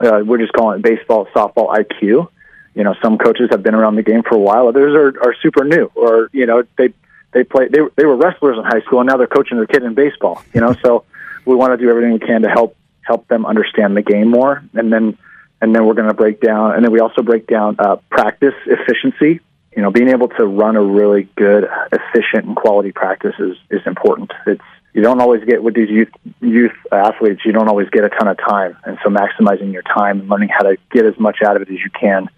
uh, 0.00 0.20
we're 0.22 0.38
just 0.38 0.52
calling 0.52 0.78
it 0.78 0.82
baseball, 0.82 1.26
softball 1.34 1.74
IQ. 1.74 2.28
You 2.74 2.84
know, 2.84 2.94
some 3.02 3.16
coaches 3.16 3.48
have 3.52 3.62
been 3.62 3.74
around 3.74 3.96
the 3.96 4.02
game 4.02 4.22
for 4.22 4.34
a 4.34 4.38
while. 4.38 4.68
Others 4.68 4.94
are, 4.94 5.28
are 5.28 5.34
super 5.42 5.64
new, 5.64 5.90
or 5.94 6.28
you 6.32 6.44
know, 6.44 6.62
they 6.76 6.92
they 7.32 7.42
play 7.42 7.68
they 7.68 7.80
they 7.96 8.04
were 8.04 8.16
wrestlers 8.16 8.58
in 8.58 8.64
high 8.64 8.82
school, 8.82 9.00
and 9.00 9.08
now 9.08 9.16
they're 9.16 9.26
coaching 9.26 9.56
their 9.56 9.66
kid 9.66 9.82
in 9.82 9.94
baseball. 9.94 10.42
You 10.52 10.60
know, 10.60 10.76
so 10.84 11.04
we 11.46 11.54
want 11.54 11.72
to 11.72 11.78
do 11.78 11.88
everything 11.88 12.12
we 12.12 12.18
can 12.18 12.42
to 12.42 12.50
help 12.50 12.76
help 13.00 13.26
them 13.28 13.46
understand 13.46 13.96
the 13.96 14.02
game 14.02 14.28
more, 14.28 14.62
and 14.74 14.92
then 14.92 15.16
and 15.62 15.74
then 15.74 15.86
we're 15.86 15.94
going 15.94 16.08
to 16.08 16.14
break 16.14 16.42
down, 16.42 16.74
and 16.74 16.84
then 16.84 16.92
we 16.92 17.00
also 17.00 17.22
break 17.22 17.46
down 17.46 17.76
uh, 17.78 17.96
practice 18.10 18.54
efficiency 18.66 19.40
you 19.76 19.82
know, 19.82 19.90
being 19.90 20.08
able 20.08 20.28
to 20.28 20.44
run 20.44 20.76
a 20.76 20.82
really 20.82 21.28
good, 21.36 21.68
efficient, 21.92 22.46
and 22.46 22.56
quality 22.56 22.92
practice 22.92 23.34
is, 23.38 23.56
is 23.70 23.80
important. 23.86 24.32
It's 24.46 24.62
you 24.92 25.02
don't 25.02 25.20
always 25.20 25.44
get 25.44 25.62
with 25.62 25.74
these 25.74 25.90
youth 25.90 26.10
youth 26.40 26.72
athletes. 26.92 27.40
You 27.44 27.52
don't 27.52 27.68
always 27.68 27.90
get 27.90 28.04
a 28.04 28.08
ton 28.08 28.28
of 28.28 28.38
time, 28.38 28.76
and 28.84 28.96
so 29.02 29.10
maximizing 29.10 29.72
your 29.72 29.82
time 29.82 30.20
and 30.20 30.28
learning 30.28 30.50
how 30.50 30.62
to 30.62 30.76
get 30.92 31.04
as 31.04 31.18
much 31.18 31.38
out 31.44 31.56
of 31.56 31.62
it 31.62 31.68
as 31.68 31.78
you 31.80 31.90
can 31.90 32.28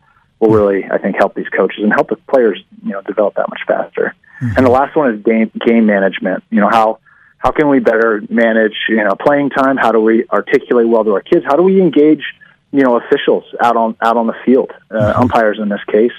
will 0.40 0.50
really, 0.50 0.84
I 0.90 0.98
think, 0.98 1.16
help 1.16 1.34
these 1.34 1.48
coaches 1.48 1.82
and 1.82 1.92
help 1.92 2.08
the 2.08 2.16
players, 2.16 2.62
you 2.82 2.92
know, 2.92 3.02
develop 3.02 3.34
that 3.34 3.48
much 3.48 3.60
faster. 3.66 4.14
Mm-hmm. 4.40 4.56
And 4.56 4.66
the 4.66 4.70
last 4.70 4.96
one 4.96 5.14
is 5.14 5.22
game 5.22 5.50
game 5.66 5.84
management. 5.86 6.44
You 6.50 6.60
know 6.60 6.70
how 6.70 6.98
how 7.38 7.50
can 7.50 7.68
we 7.68 7.78
better 7.78 8.22
manage 8.30 8.76
you 8.88 9.04
know 9.04 9.14
playing 9.14 9.50
time? 9.50 9.76
How 9.76 9.92
do 9.92 10.00
we 10.00 10.26
articulate 10.28 10.88
well 10.88 11.04
to 11.04 11.12
our 11.12 11.22
kids? 11.22 11.44
How 11.44 11.56
do 11.56 11.62
we 11.62 11.80
engage 11.80 12.24
you 12.72 12.80
know 12.80 12.98
officials 12.98 13.44
out 13.62 13.76
on 13.76 13.96
out 14.00 14.16
on 14.16 14.26
the 14.26 14.36
field, 14.46 14.72
uh, 14.90 14.94
mm-hmm. 14.94 15.20
umpires 15.22 15.58
in 15.60 15.68
this 15.68 15.84
case? 15.90 16.12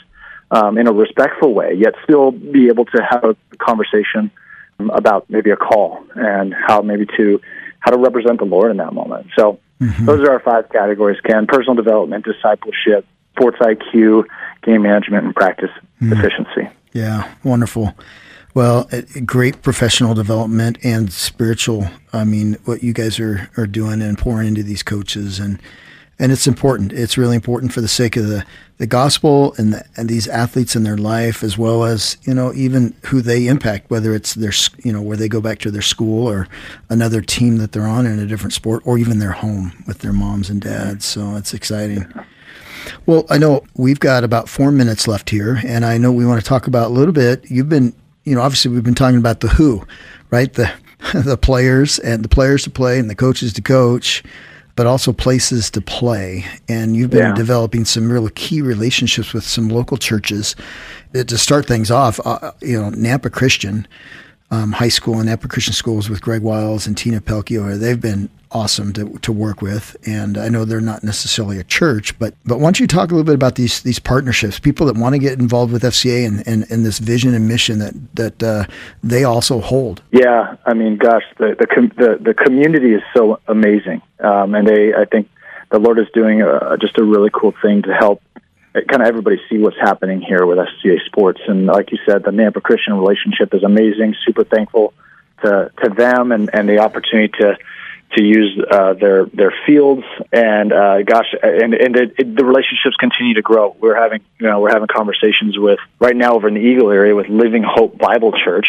Um, 0.52 0.78
in 0.78 0.88
a 0.88 0.94
respectful 0.94 1.54
way, 1.54 1.74
yet 1.78 1.94
still 2.04 2.32
be 2.32 2.68
able 2.68 2.86
to 2.86 3.02
have 3.10 3.24
a 3.24 3.36
conversation 3.58 4.32
about 4.80 5.30
maybe 5.30 5.50
a 5.50 5.58
call 5.58 6.04
and 6.16 6.54
how 6.54 6.82
maybe 6.82 7.06
to 7.18 7.42
how 7.80 7.92
to 7.92 7.98
represent 7.98 8.40
the 8.40 8.46
Lord 8.46 8.72
in 8.72 8.78
that 8.78 8.94
moment. 8.94 9.28
So 9.38 9.60
mm-hmm. 9.80 10.06
those 10.06 10.22
are 10.22 10.32
our 10.32 10.40
five 10.40 10.70
categories: 10.70 11.20
Ken, 11.22 11.48
personal 11.48 11.76
development, 11.76 12.26
discipleship, 12.26 13.06
sports 13.36 13.58
IQ, 13.60 14.26
game 14.64 14.84
management, 14.84 15.26
and 15.26 15.36
practice 15.36 15.72
mm-hmm. 16.02 16.14
efficiency. 16.14 16.70
Yeah, 16.94 17.32
wonderful. 17.44 17.94
Well, 18.54 18.90
great 19.24 19.62
professional 19.62 20.16
development 20.16 20.80
and 20.84 21.14
spiritual. 21.14 21.90
I 22.12 22.24
mean, 22.24 22.58
what 22.66 22.82
you 22.82 22.92
guys 22.92 23.20
are, 23.20 23.52
are 23.56 23.68
doing 23.68 24.02
and 24.02 24.18
pouring 24.18 24.48
into 24.48 24.64
these 24.64 24.82
coaches 24.82 25.40
and 25.40 25.62
and 26.20 26.32
it's 26.32 26.48
important. 26.48 26.94
It's 26.94 27.18
really 27.18 27.36
important 27.36 27.74
for 27.74 27.82
the 27.82 27.88
sake 27.88 28.16
of 28.18 28.28
the, 28.28 28.44
the 28.78 28.88
gospel 28.88 29.54
and, 29.58 29.74
the, 29.74 29.86
and 29.96 30.10
these 30.10 30.28
athletes 30.28 30.76
in 30.76 30.84
their 30.84 30.98
life, 30.98 31.44
as 31.44 31.58
well 31.58 31.84
as 31.84 32.18
you 32.24 32.34
know 32.34 32.54
even 32.54 32.96
who 33.06 33.22
they 33.22 33.48
impact, 33.48 33.90
whether 33.90 34.16
it's 34.16 34.34
their 34.34 34.54
you 34.84 34.92
know 34.92 35.02
where 35.02 35.18
they 35.18 35.28
go 35.28 35.42
back 35.42 35.60
to 35.60 35.72
their 35.72 35.82
school 35.82 36.28
or 36.28 36.48
another 36.90 37.22
team 37.22 37.58
that 37.58 37.72
they're 37.72 37.88
on 37.88 38.06
in 38.06 38.20
a 38.20 38.26
different 38.26 38.54
sport, 38.54 38.82
or 38.86 38.98
even 38.98 39.20
their 39.20 39.32
home 39.32 39.84
with 39.86 40.00
their 40.00 40.14
moms 40.14 40.50
and 40.50 40.62
dads. 40.62 41.06
So 41.06 41.36
it's 41.36 41.54
exciting. 41.54 42.12
Well, 43.06 43.26
I 43.30 43.38
know 43.38 43.64
we've 43.76 44.00
got 44.00 44.24
about 44.24 44.50
four 44.50 44.72
minutes 44.72 45.08
left 45.08 45.30
here, 45.30 45.60
and 45.66 45.86
I 45.86 45.98
know 45.98 46.12
we 46.12 46.26
want 46.26 46.42
to 46.42 46.48
talk 46.48 46.68
about 46.68 46.88
a 46.88 46.94
little 46.94 47.14
bit. 47.14 47.50
You've 47.52 47.70
been, 47.70 47.94
you 48.24 48.34
know, 48.34 48.42
obviously 48.42 48.72
we've 48.72 48.84
been 48.84 48.96
talking 48.96 49.20
about 49.20 49.42
the 49.42 49.50
who, 49.50 49.86
right? 50.32 50.52
The 50.54 50.72
the 51.14 51.38
players 51.38 52.00
and 52.00 52.24
the 52.26 52.30
players 52.30 52.64
to 52.64 52.72
play 52.72 52.98
and 52.98 53.08
the 53.08 53.16
coaches 53.16 53.54
to 53.54 53.62
coach 53.62 54.24
but 54.78 54.86
also 54.88 55.12
places 55.12 55.70
to 55.72 55.82
play. 55.82 56.46
And 56.70 56.96
you've 56.96 57.10
been 57.10 57.20
yeah. 57.20 57.34
developing 57.34 57.84
some 57.84 58.10
real 58.10 58.30
key 58.30 58.62
relationships 58.62 59.34
with 59.34 59.44
some 59.44 59.68
local 59.68 59.98
churches. 59.98 60.56
To 61.14 61.38
start 61.38 61.66
things 61.66 61.90
off, 61.90 62.20
uh, 62.26 62.52
you 62.62 62.80
know, 62.80 62.92
Nampa 62.92 63.32
Christian 63.32 63.88
um, 64.52 64.72
High 64.72 64.90
School 64.90 65.20
and 65.20 65.28
Nampa 65.28 65.50
Christian 65.50 65.74
Schools 65.74 66.10
with 66.10 66.22
Greg 66.22 66.42
Wiles 66.42 66.88
and 66.88 66.96
Tina 66.96 67.20
Pelkio, 67.20 67.78
they've 67.78 68.00
been 68.00 68.30
awesome 68.52 68.94
to, 68.94 69.18
to 69.20 69.32
work 69.32 69.62
with. 69.62 69.96
And 70.06 70.38
I 70.38 70.50
know 70.50 70.66
they're 70.66 70.82
not 70.82 71.04
necessarily 71.04 71.60
a 71.60 71.64
church, 71.64 72.18
but 72.20 72.34
but 72.46 72.60
why 72.60 72.66
don't 72.66 72.80
you 72.80 72.88
talk 72.88 73.12
a 73.12 73.14
little 73.14 73.26
bit 73.26 73.36
about 73.36 73.56
these 73.56 73.82
these 73.82 74.00
partnerships, 74.00 74.60
people 74.60 74.86
that 74.88 74.96
want 74.96 75.14
to 75.16 75.20
get 75.20 75.40
involved 75.40 75.72
with 75.72 75.84
FCA 75.84 76.26
and, 76.28 76.48
and, 76.48 76.66
and 76.70 76.86
this 76.86 77.00
vision 77.00 77.34
and 77.34 77.48
mission 77.48 77.80
that 77.80 77.94
that 78.16 78.44
uh, 78.44 78.66
they 79.04 79.24
also 79.24 79.60
hold? 79.60 80.02
Yeah, 80.12 80.56
I 80.66 80.74
mean, 80.74 80.98
gosh, 80.98 81.24
the 81.38 81.56
the 81.60 81.68
com- 81.68 81.94
the, 81.98 82.18
the 82.20 82.34
community 82.34 82.94
is 82.94 83.02
so 83.16 83.40
amazing, 83.48 84.02
um, 84.20 84.56
and 84.56 84.68
they 84.68 84.94
I 84.94 85.06
think 85.06 85.30
the 85.72 85.80
Lord 85.80 86.00
is 86.00 86.08
doing 86.14 86.42
a, 86.42 86.78
just 86.78 86.98
a 86.98 87.04
really 87.04 87.30
cool 87.34 87.54
thing 87.62 87.82
to 87.84 87.94
help 87.94 88.22
kind 88.74 89.02
of 89.02 89.08
everybody 89.08 89.38
see 89.50 89.58
what's 89.58 89.78
happening 89.80 90.22
here 90.22 90.46
with 90.46 90.58
FCA 90.58 91.04
Sports. 91.06 91.42
And 91.48 91.66
like 91.66 91.92
you 91.92 91.98
said, 92.06 92.24
the 92.24 92.32
Nampa 92.32 92.62
Christian 92.62 92.94
relationship 92.94 93.54
is 93.54 93.64
amazing. 93.64 94.16
Super 94.26 94.44
thankful 94.44 94.94
to 95.44 95.72
to 95.84 95.90
them 95.90 96.32
and 96.32 96.50
and 96.54 96.68
the 96.68 96.80
opportunity 96.80 97.34
to 97.40 97.58
to 98.16 98.24
use 98.24 98.58
uh, 98.72 98.94
their 98.94 99.26
their 99.26 99.54
fields, 99.66 100.04
and 100.32 100.72
uh, 100.72 101.02
gosh, 101.04 101.34
and 101.44 101.74
and 101.74 101.96
it, 101.96 102.16
it, 102.18 102.36
the 102.36 102.46
relationships 102.46 102.96
continue 103.00 103.34
to 103.34 103.42
grow. 103.42 103.76
We're 103.80 104.02
having 104.02 104.22
you 104.40 104.48
know 104.48 104.62
we're 104.62 104.72
having 104.72 104.88
conversations 104.88 105.58
with 105.58 105.80
right 106.00 106.16
now 106.16 106.36
over 106.36 106.48
in 106.48 106.54
the 106.54 106.62
Eagle 106.62 106.90
area 106.90 107.16
with 107.16 107.28
Living 107.28 107.64
Hope 107.64 107.98
Bible 107.98 108.32
Church. 108.32 108.68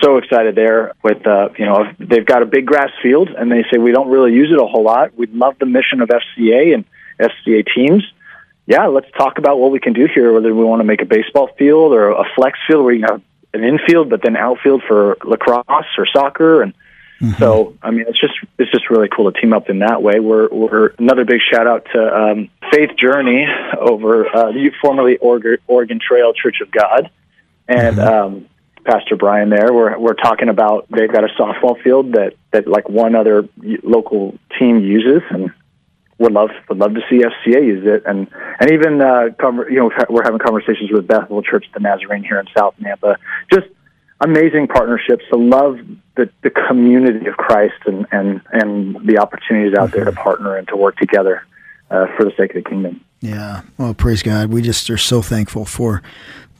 So 0.00 0.18
excited 0.18 0.54
there 0.54 0.92
with 1.02 1.26
uh, 1.26 1.48
you 1.58 1.66
know 1.66 1.90
they've 1.98 2.24
got 2.24 2.42
a 2.42 2.46
big 2.46 2.66
grass 2.66 2.90
field, 3.02 3.30
and 3.30 3.50
they 3.50 3.64
say 3.70 3.78
we 3.78 3.90
don't 3.90 4.10
really 4.10 4.32
use 4.32 4.50
it 4.52 4.60
a 4.60 4.66
whole 4.66 4.84
lot. 4.84 5.16
We'd 5.16 5.34
love 5.34 5.56
the 5.58 5.66
mission 5.66 6.00
of 6.00 6.08
FCA 6.08 6.74
and 6.74 6.84
FCA 7.18 7.66
teams. 7.74 8.04
Yeah, 8.66 8.86
let's 8.86 9.10
talk 9.16 9.38
about 9.38 9.58
what 9.58 9.72
we 9.72 9.80
can 9.80 9.92
do 9.92 10.06
here. 10.12 10.32
Whether 10.32 10.54
we 10.54 10.64
want 10.64 10.80
to 10.80 10.84
make 10.84 11.02
a 11.02 11.06
baseball 11.06 11.48
field 11.58 11.94
or 11.94 12.10
a 12.10 12.24
flex 12.36 12.58
field 12.68 12.84
where 12.84 12.94
you 12.94 13.04
have 13.08 13.22
an 13.54 13.64
infield, 13.64 14.08
but 14.08 14.22
then 14.22 14.36
outfield 14.36 14.82
for 14.86 15.16
lacrosse 15.24 15.86
or 15.96 16.06
soccer 16.12 16.62
and 16.62 16.74
Mm-hmm. 17.20 17.42
So, 17.42 17.76
I 17.82 17.90
mean, 17.90 18.04
it's 18.06 18.20
just 18.20 18.34
it's 18.58 18.70
just 18.70 18.90
really 18.90 19.08
cool 19.08 19.30
to 19.30 19.40
team 19.40 19.52
up 19.52 19.68
in 19.68 19.80
that 19.80 20.02
way. 20.02 20.20
We're 20.20 20.48
we're 20.50 20.86
another 20.98 21.24
big 21.24 21.40
shout 21.52 21.66
out 21.66 21.86
to 21.92 22.16
um, 22.16 22.48
Faith 22.72 22.90
Journey 22.96 23.44
over 23.80 24.28
uh, 24.28 24.52
formerly 24.80 25.16
Oregon 25.18 26.00
Trail 26.00 26.32
Church 26.32 26.60
of 26.62 26.70
God, 26.70 27.10
and 27.66 27.96
mm-hmm. 27.96 28.36
um, 28.36 28.48
Pastor 28.84 29.16
Brian 29.16 29.50
there. 29.50 29.72
We're 29.72 29.98
we're 29.98 30.14
talking 30.14 30.48
about 30.48 30.86
they've 30.90 31.10
got 31.10 31.24
a 31.24 31.28
softball 31.38 31.82
field 31.82 32.12
that 32.12 32.34
that 32.52 32.68
like 32.68 32.88
one 32.88 33.16
other 33.16 33.48
local 33.82 34.38
team 34.56 34.78
uses, 34.78 35.22
and 35.30 35.50
would 36.18 36.32
love 36.32 36.50
would 36.68 36.78
love 36.78 36.94
to 36.94 37.00
see 37.10 37.18
FCA 37.18 37.64
use 37.64 37.84
it, 37.84 38.04
and 38.06 38.28
and 38.60 38.70
even 38.70 39.00
uh, 39.00 39.30
you 39.68 39.76
know 39.76 39.90
we're 40.08 40.22
having 40.22 40.38
conversations 40.38 40.92
with 40.92 41.08
Bethel 41.08 41.42
Church 41.42 41.66
the 41.74 41.80
Nazarene 41.80 42.22
here 42.22 42.38
in 42.38 42.46
South 42.56 42.74
Nampa. 42.80 43.16
Just 43.52 43.66
amazing 44.20 44.66
partnerships 44.66 45.24
to 45.32 45.38
love 45.38 45.78
the, 46.16 46.30
the 46.42 46.50
community 46.50 47.26
of 47.26 47.36
Christ 47.36 47.80
and, 47.86 48.06
and, 48.10 48.40
and 48.52 49.06
the 49.06 49.18
opportunities 49.18 49.76
out 49.78 49.92
there 49.92 50.04
to 50.04 50.10
mm-hmm. 50.10 50.22
partner 50.22 50.56
and 50.56 50.66
to 50.68 50.76
work 50.76 50.96
together 50.96 51.46
uh, 51.90 52.06
for 52.16 52.24
the 52.24 52.32
sake 52.36 52.54
of 52.54 52.64
the 52.64 52.68
kingdom. 52.68 53.04
Yeah. 53.20 53.62
Well, 53.78 53.94
praise 53.94 54.22
God. 54.22 54.50
We 54.50 54.62
just 54.62 54.90
are 54.90 54.98
so 54.98 55.22
thankful 55.22 55.64
for 55.64 56.02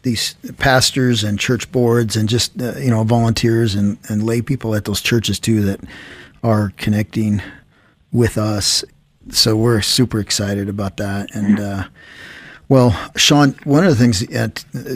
these 0.02 0.34
pastors 0.58 1.24
and 1.24 1.38
church 1.38 1.70
boards 1.72 2.16
and 2.16 2.28
just, 2.28 2.60
uh, 2.60 2.76
you 2.78 2.90
know, 2.90 3.02
volunteers 3.02 3.74
and, 3.74 3.98
and 4.08 4.22
lay 4.22 4.40
people 4.40 4.74
at 4.74 4.84
those 4.84 5.00
churches 5.00 5.40
too 5.40 5.60
that 5.62 5.80
are 6.42 6.72
connecting 6.76 7.42
with 8.12 8.38
us. 8.38 8.84
So 9.30 9.56
we're 9.56 9.82
super 9.82 10.20
excited 10.20 10.68
about 10.68 10.96
that. 10.98 11.34
And, 11.34 11.60
uh, 11.60 11.84
well, 12.68 12.94
Sean, 13.16 13.54
one 13.64 13.84
of 13.84 13.90
the 13.90 13.96
things 13.96 14.20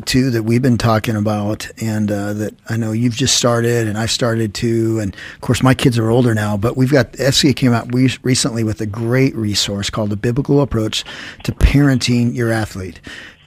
too 0.04 0.30
that 0.30 0.42
we've 0.42 0.60
been 0.60 0.76
talking 0.76 1.16
about, 1.16 1.70
and 1.80 2.10
uh, 2.10 2.34
that 2.34 2.54
I 2.68 2.76
know 2.76 2.92
you've 2.92 3.14
just 3.14 3.36
started, 3.36 3.88
and 3.88 3.96
I've 3.96 4.10
started 4.10 4.52
too, 4.52 4.98
and 5.00 5.14
of 5.14 5.40
course 5.40 5.62
my 5.62 5.72
kids 5.72 5.98
are 5.98 6.10
older 6.10 6.34
now, 6.34 6.58
but 6.58 6.76
we've 6.76 6.92
got 6.92 7.12
FCA 7.12 7.56
came 7.56 7.72
out 7.72 7.90
recently 7.94 8.62
with 8.62 8.82
a 8.82 8.86
great 8.86 9.34
resource 9.34 9.88
called 9.88 10.10
the 10.10 10.16
Biblical 10.16 10.60
Approach 10.60 11.02
to 11.44 11.52
Parenting 11.52 12.34
Your 12.34 12.52
Athlete, 12.52 13.00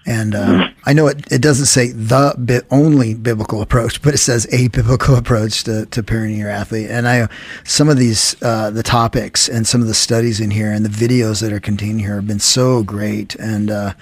and 0.06 0.36
uh, 0.36 0.68
I 0.86 0.94
know 0.94 1.08
it, 1.08 1.32
it 1.32 1.42
doesn't 1.42 1.66
say 1.66 1.88
the 1.92 2.36
bi- 2.38 2.62
only 2.70 3.16
biblical 3.16 3.62
approach, 3.62 4.02
but 4.04 4.14
it 4.14 4.20
says 4.20 4.48
a 4.54 4.68
biblical 4.68 5.16
approach 5.18 5.64
to, 5.64 5.88
to 5.88 6.04
parenting 6.04 6.38
your 6.38 6.50
athlete. 6.50 6.90
And 6.92 7.08
I, 7.08 7.28
some 7.64 7.90
of 7.90 7.98
these, 7.98 8.36
uh, 8.44 8.70
the 8.70 8.84
topics 8.84 9.50
and 9.50 9.66
some 9.66 9.82
of 9.82 9.88
the 9.88 9.96
studies 9.96 10.40
in 10.40 10.52
here 10.52 10.72
and 10.72 10.86
the 10.86 10.90
videos 10.90 11.42
that 11.42 11.52
are 11.52 11.60
contained 11.60 12.02
here 12.02 12.16
have 12.16 12.28
been 12.28 12.40
so 12.40 12.84
great. 12.84 13.36
And 13.36 13.72
uh, 13.72 13.94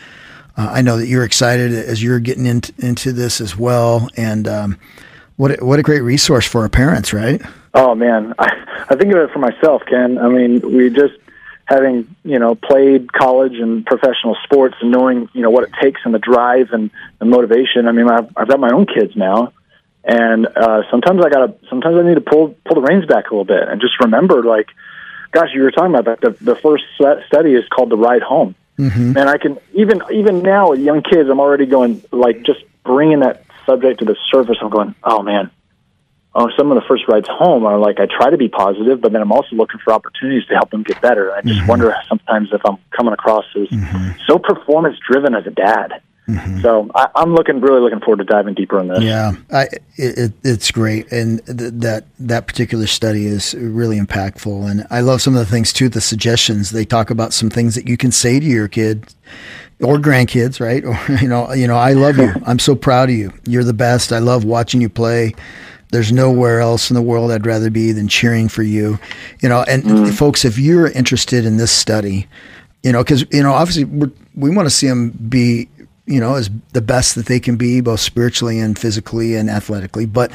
uh 0.58 0.70
I 0.74 0.82
know 0.82 0.98
that 0.98 1.08
you're 1.08 1.24
excited 1.24 1.72
as 1.72 2.04
you're 2.04 2.20
getting 2.20 2.48
into, 2.48 2.74
into 2.80 3.13
this 3.13 3.39
as 3.39 3.58
well. 3.58 4.10
And 4.18 4.46
um, 4.48 4.80
what, 5.38 5.62
what 5.62 5.80
a 5.80 5.84
great 5.84 6.02
resource 6.02 6.46
for 6.46 6.62
our 6.62 6.70
parents, 6.70 7.13
right? 7.13 7.42
Oh, 7.74 7.96
man. 7.96 8.34
I, 8.39 8.86
I 8.89 8.96
think 8.96 9.13
of 9.13 9.20
it 9.20 9.32
for 9.32 9.39
myself, 9.39 9.84
Ken. 9.88 10.18
I 10.18 10.28
mean, 10.28 10.60
we 10.60 10.89
just, 10.89 11.16
having 11.65 12.13
you 12.23 12.39
know 12.39 12.56
played 12.56 13.12
college 13.12 13.54
and 13.54 13.86
professional 13.86 14.36
sports 14.43 14.76
and 14.82 14.91
knowing 14.91 15.30
you 15.34 15.41
know 15.41 15.49
what 15.49 15.63
it 15.63 15.71
takes 15.82 16.02
and 16.06 16.13
the 16.13 16.19
drive 16.19 16.71
and 16.71 16.91
the 17.19 17.26
motivation. 17.26 17.88
I 17.88 17.91
mean, 17.91 18.10
I've, 18.10 18.30
I've 18.36 18.47
got 18.47 18.60
my 18.60 18.71
own 18.71 18.86
kids 18.86 19.15
now, 19.15 19.54
and 20.04 20.45
uh, 20.45 20.84
sometimes 20.91 21.23
I 21.23 21.30
gotta 21.30 21.56
sometimes 21.69 21.97
I 21.97 22.04
need 22.04 22.15
to 22.15 22.21
pull 22.21 22.56
pull 22.65 22.82
the 22.82 22.88
reins 22.88 23.06
back 23.06 23.30
a 23.30 23.34
little 23.34 23.45
bit 23.45 23.67
and 23.67 23.80
just 23.80 23.99
remember 23.99 24.43
like, 24.43 24.67
gosh, 25.32 25.49
you 25.54 25.63
were 25.63 25.71
talking 25.71 25.95
about 25.95 26.06
that. 26.06 26.21
The, 26.21 26.43
the 26.43 26.56
first 26.56 26.84
study 26.95 27.54
is 27.54 27.67
called 27.69 27.89
the 27.89 27.97
ride 27.97 28.23
home, 28.23 28.56
mm-hmm. 28.78 29.17
and 29.17 29.30
I 29.30 29.38
can 29.38 29.58
even 29.73 30.02
even 30.12 30.41
now 30.41 30.71
with 30.71 30.80
young 30.80 31.02
kids, 31.02 31.30
I'm 31.30 31.39
already 31.39 31.65
going 31.65 32.04
like 32.12 32.43
just 32.43 32.60
bringing 32.84 33.21
that 33.21 33.45
subject 33.65 33.99
to 33.99 34.06
the 34.06 34.17
surface. 34.30 34.58
I'm 34.62 34.69
going, 34.69 34.95
oh 35.04 35.23
man, 35.23 35.49
oh, 36.36 36.50
some 36.58 36.72
of 36.72 36.76
the 36.76 36.88
first 36.88 37.08
rides 37.08 37.28
home 37.30 37.65
are 37.65 37.78
like 37.78 38.00
I 38.00 38.06
try 38.06 38.30
to 38.30 38.38
be 38.38 38.50
positive, 38.50 39.02
but 39.02 39.12
then 39.12 39.22
I'm 39.22 39.32
also 39.32 39.56
looking 39.56 39.80
for 39.84 39.93
opportunities 39.93 40.46
to 40.48 40.56
help 40.56 40.72
them 40.72 40.84
get 40.84 41.02
better. 41.02 41.32
I 41.34 41.41
just 41.41 41.60
mm-hmm. 41.60 41.67
wonder 41.67 41.96
sometimes 42.08 42.50
if 42.52 42.62
I'm 42.65 42.78
coming 42.96 43.13
across 43.13 43.46
as 43.56 43.67
mm-hmm. 43.67 44.12
so 44.28 44.39
performance 44.39 44.98
driven 45.10 45.36
as 45.36 45.46
a 45.46 45.52
dad. 45.52 46.02
Mm-hmm. 46.28 46.62
So 46.62 46.89
I, 46.96 47.10
am 47.17 47.36
looking 47.36 47.60
really 47.60 47.82
looking 47.82 48.00
forward 48.00 48.19
to 48.19 48.24
diving 48.24 48.54
deeper 48.54 48.80
in 48.80 48.88
this. 48.88 49.02
Yeah, 49.02 49.34
I, 49.52 49.67
it, 49.98 50.32
it's 50.41 50.72
great, 50.72 51.12
and 51.12 51.46
th- 51.46 51.74
that 51.74 52.06
that 52.19 52.48
particular 52.48 52.88
study 52.88 53.26
is 53.26 53.54
really 53.56 54.00
impactful. 54.00 54.72
And 54.72 54.88
I 54.89 55.02
love 55.02 55.22
some 55.22 55.36
of 55.36 55.39
the 55.39 55.52
things 55.52 55.74
too. 55.74 55.89
The 55.89 56.00
suggestions 56.00 56.72
they 56.72 56.86
talk 56.86 57.10
about 57.10 57.34
some 57.34 57.50
things 57.50 57.76
that 57.76 57.89
you 57.89 57.98
can 57.98 58.13
say 58.13 58.39
to 58.39 58.46
your 58.46 58.69
kid 58.69 59.13
or 59.82 59.98
grandkids, 59.98 60.62
right? 60.62 60.86
Or 61.10 61.17
you 61.17 61.28
know, 61.28 61.52
you 61.52 61.67
know, 61.67 61.76
I 61.76 61.91
love 61.91 62.17
you. 62.17 62.32
I'm 62.46 62.60
so 62.60 62.74
proud 62.74 63.10
of 63.10 63.15
you. 63.15 63.34
You're 63.46 63.65
the 63.65 63.74
best. 63.74 64.13
I 64.13 64.19
love 64.19 64.46
watching 64.46 64.80
you 64.80 64.88
play 64.88 65.34
there's 65.93 66.12
nowhere 66.12 66.60
else 66.60 66.89
in 66.89 66.95
the 66.95 67.01
world 67.01 67.32
I'd 67.32 67.45
rather 67.45 67.69
be 67.69 67.91
than 67.91 68.08
cheering 68.08 68.49
for 68.49 68.63
you. 68.63 68.99
You 69.41 69.49
know, 69.49 69.63
and 69.63 69.84
mm. 69.84 70.13
folks, 70.13 70.43
if 70.43 70.58
you're 70.58 70.88
interested 70.88 71.45
in 71.45 71.58
this 71.58 71.71
study, 71.71 72.27
you 72.82 72.91
know, 72.91 73.03
because 73.03 73.25
you 73.32 73.43
know, 73.43 73.53
obviously 73.53 73.86
we 73.86 74.08
we 74.36 74.49
want 74.49 74.65
to 74.65 74.71
see 74.71 74.88
them 74.88 75.12
be, 75.12 75.69
you 76.08 76.19
know, 76.19 76.34
as 76.34 76.49
the 76.73 76.82
best 76.82 77.13
that 77.15 77.27
they 77.27 77.39
can 77.39 77.58
be, 77.58 77.79
both 77.79 77.99
spiritually 77.99 78.60
and 78.60 78.77
physically 78.77 79.36
and 79.36 79.51
athletically. 79.51 80.08
But 80.08 80.32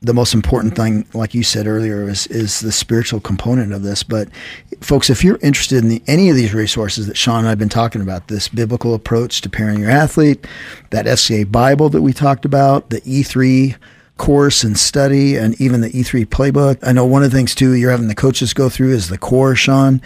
the 0.00 0.14
most 0.14 0.34
important 0.34 0.74
thing, 0.74 1.06
like 1.14 1.32
you 1.32 1.44
said 1.44 1.68
earlier, 1.68 2.08
is 2.08 2.26
is 2.26 2.58
the 2.58 2.72
spiritual 2.72 3.20
component 3.20 3.72
of 3.72 3.84
this. 3.84 4.02
But 4.02 4.28
folks, 4.80 5.10
if 5.10 5.22
you're 5.22 5.38
interested 5.42 5.78
in 5.78 5.90
the, 5.90 6.02
any 6.08 6.28
of 6.28 6.34
these 6.34 6.52
resources 6.52 7.06
that 7.06 7.16
Sean 7.16 7.40
and 7.40 7.48
I've 7.48 7.58
been 7.58 7.68
talking 7.68 8.02
about, 8.02 8.26
this 8.26 8.48
biblical 8.48 8.94
approach 8.94 9.42
to 9.42 9.48
parenting 9.48 9.78
your 9.78 9.90
athlete, 9.90 10.44
that 10.90 11.06
FCA 11.06 11.50
Bible 11.50 11.88
that 11.90 12.02
we 12.02 12.12
talked 12.12 12.44
about, 12.44 12.90
the 12.90 13.00
E3 13.02 13.76
course 14.18 14.62
and 14.62 14.78
study 14.78 15.36
and 15.36 15.58
even 15.60 15.80
the 15.80 15.90
E3 15.90 16.26
playbook. 16.26 16.78
I 16.82 16.92
know 16.92 17.06
one 17.06 17.22
of 17.22 17.30
the 17.30 17.36
things 17.36 17.54
too 17.54 17.72
you're 17.72 17.90
having 17.90 18.08
the 18.08 18.14
coaches 18.14 18.52
go 18.52 18.68
through 18.68 18.92
is 18.92 19.08
the 19.08 19.18
core, 19.18 19.54
Sean, 19.54 20.02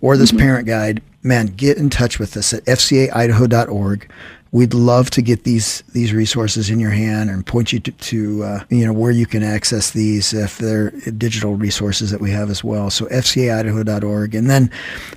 or 0.00 0.16
this 0.16 0.30
mm-hmm. 0.30 0.40
parent 0.40 0.66
guide. 0.66 1.02
Man, 1.22 1.46
get 1.46 1.78
in 1.78 1.90
touch 1.90 2.18
with 2.18 2.36
us 2.36 2.52
at 2.52 2.64
fcaidaho.org. 2.64 4.10
We'd 4.52 4.74
love 4.74 5.10
to 5.10 5.22
get 5.22 5.42
these 5.42 5.82
these 5.94 6.12
resources 6.12 6.70
in 6.70 6.78
your 6.78 6.92
hand 6.92 7.28
and 7.28 7.44
point 7.44 7.72
you 7.72 7.80
to, 7.80 7.90
to 7.90 8.44
uh, 8.44 8.64
you 8.68 8.86
know 8.86 8.92
where 8.92 9.10
you 9.10 9.26
can 9.26 9.42
access 9.42 9.90
these 9.90 10.32
if 10.32 10.58
they're 10.58 10.90
digital 10.90 11.56
resources 11.56 12.12
that 12.12 12.20
we 12.20 12.30
have 12.30 12.50
as 12.50 12.62
well. 12.62 12.88
So 12.90 13.06
fcaidaho.org. 13.06 14.34
And 14.36 14.48
then 14.48 14.70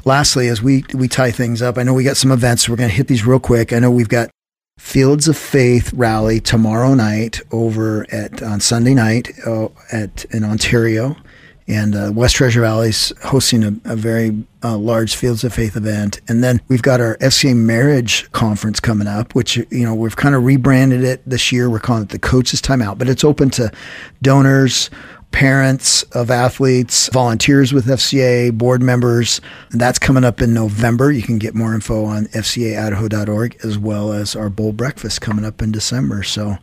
lastly, 0.05 0.47
as 0.47 0.63
we 0.63 0.85
we 0.95 1.07
tie 1.07 1.29
things 1.29 1.61
up, 1.61 1.77
I 1.77 1.83
know 1.83 1.93
we 1.93 2.03
got 2.03 2.17
some 2.17 2.31
events. 2.31 2.67
we're 2.67 2.77
going 2.77 2.89
to 2.89 2.95
hit 2.95 3.09
these 3.09 3.27
real 3.27 3.39
quick. 3.39 3.73
I 3.73 3.79
know 3.79 3.91
we've 3.91 4.09
got 4.09 4.31
Fields 4.77 5.27
of 5.27 5.37
Faith 5.37 5.91
rally 5.93 6.39
tomorrow 6.39 6.93
night 6.93 7.41
over 7.51 8.05
at 8.11 8.41
on 8.41 8.59
Sunday 8.59 8.93
night 8.93 9.31
uh, 9.45 9.67
at 9.91 10.25
in 10.25 10.43
Ontario, 10.43 11.17
and 11.67 11.95
uh, 11.95 12.11
West 12.13 12.35
Treasure 12.35 12.61
Valley's 12.61 13.11
hosting 13.23 13.63
a, 13.63 13.75
a 13.91 13.95
very 13.95 14.45
uh, 14.63 14.77
large 14.77 15.15
Fields 15.15 15.43
of 15.43 15.53
Faith 15.53 15.75
event, 15.75 16.21
and 16.27 16.43
then 16.43 16.61
we've 16.67 16.83
got 16.83 17.01
our 17.01 17.17
FCA 17.17 17.55
Marriage 17.55 18.31
Conference 18.31 18.79
coming 18.79 19.07
up, 19.07 19.35
which 19.35 19.57
you 19.57 19.83
know 19.83 19.95
we've 19.95 20.15
kind 20.15 20.35
of 20.35 20.45
rebranded 20.45 21.03
it 21.03 21.27
this 21.27 21.51
year. 21.51 21.69
We're 21.69 21.79
calling 21.79 22.03
it 22.03 22.09
the 22.09 22.19
Coaches 22.19 22.61
Timeout, 22.61 22.97
but 22.97 23.09
it's 23.09 23.23
open 23.23 23.49
to 23.51 23.71
donors, 24.21 24.89
parents 25.31 26.03
of 26.03 26.31
athletes, 26.31 27.09
volunteers 27.09 27.73
with 27.73 27.85
FCA, 27.85 28.51
board 28.51 28.81
members. 28.81 29.41
And 29.71 29.79
that's 29.79 29.99
coming 29.99 30.23
up 30.23 30.41
in 30.41 30.53
November. 30.53 31.11
You 31.11 31.21
can 31.21 31.37
get 31.37 31.53
more 31.53 31.73
info 31.73 32.05
on 32.05 32.25
fcaidaho.org 32.27 33.57
as 33.63 33.77
well 33.77 34.13
as 34.13 34.35
our 34.35 34.49
bowl 34.49 34.71
breakfast 34.71 35.21
coming 35.21 35.45
up 35.45 35.61
in 35.61 35.71
December. 35.71 36.23
So, 36.23 36.57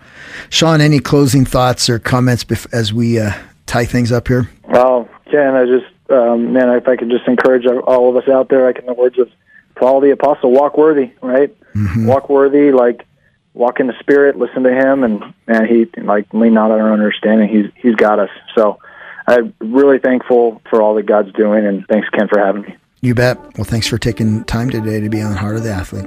Sean, 0.51 0.81
any 0.81 0.99
closing 0.99 1.45
thoughts 1.45 1.89
or 1.89 1.99
comments 1.99 2.45
as 2.73 2.93
we 2.93 3.19
uh, 3.19 3.33
tie 3.67 3.85
things 3.85 4.11
up 4.11 4.29
here? 4.29 4.49
Well, 4.69 5.09
Ken, 5.31 5.55
I 5.55 5.67
just, 5.67 5.87
um, 6.11 6.53
man, 6.53 6.69
if 6.71 6.89
I 6.89 6.97
could 6.97 7.11
just 7.11 7.29
encourage 7.29 7.67
all 7.67 8.11
of 8.11 8.23
us 8.23 8.29
out 8.29 8.49
there, 8.49 8.67
like 8.67 8.79
in 8.79 8.87
the 8.87 8.95
words 8.95 9.19
of 9.19 9.31
Paul 9.77 10.01
the 10.01 10.11
Apostle, 10.11 10.51
walk 10.51 10.77
worthy, 10.77 11.13
right? 11.23 11.55
Mm-hmm. 11.75 12.07
Walk 12.07 12.29
worthy, 12.29 12.73
like 12.73 13.07
walk 13.55 13.81
in 13.81 13.87
the 13.87 13.95
spirit, 14.01 14.37
listen 14.37 14.65
to 14.65 14.73
him, 14.73 15.05
and 15.05 15.23
and 15.47 15.67
he 15.67 15.87
like 16.03 16.33
lean 16.35 16.55
not 16.55 16.71
on 16.71 16.81
our 16.81 16.93
understanding. 16.93 17.49
He's 17.49 17.71
he's 17.77 17.95
got 17.95 18.19
us. 18.19 18.31
So 18.55 18.79
I'm 19.27 19.55
really 19.61 19.99
thankful 19.99 20.61
for 20.69 20.83
all 20.83 20.95
that 20.97 21.07
God's 21.07 21.33
doing, 21.33 21.65
and 21.65 21.87
thanks 21.87 22.09
Ken 22.11 22.29
for 22.29 22.39
having 22.39 22.63
me. 22.63 22.77
You 23.01 23.15
bet. 23.15 23.39
Well, 23.57 23.65
thanks 23.65 23.87
for 23.87 23.99
taking 23.99 24.45
time 24.45 24.71
today 24.71 25.01
to 25.01 25.09
be 25.09 25.23
on 25.23 25.37
Heart 25.37 25.57
of 25.57 25.63
the 25.63 25.73
Athlete. 25.73 26.07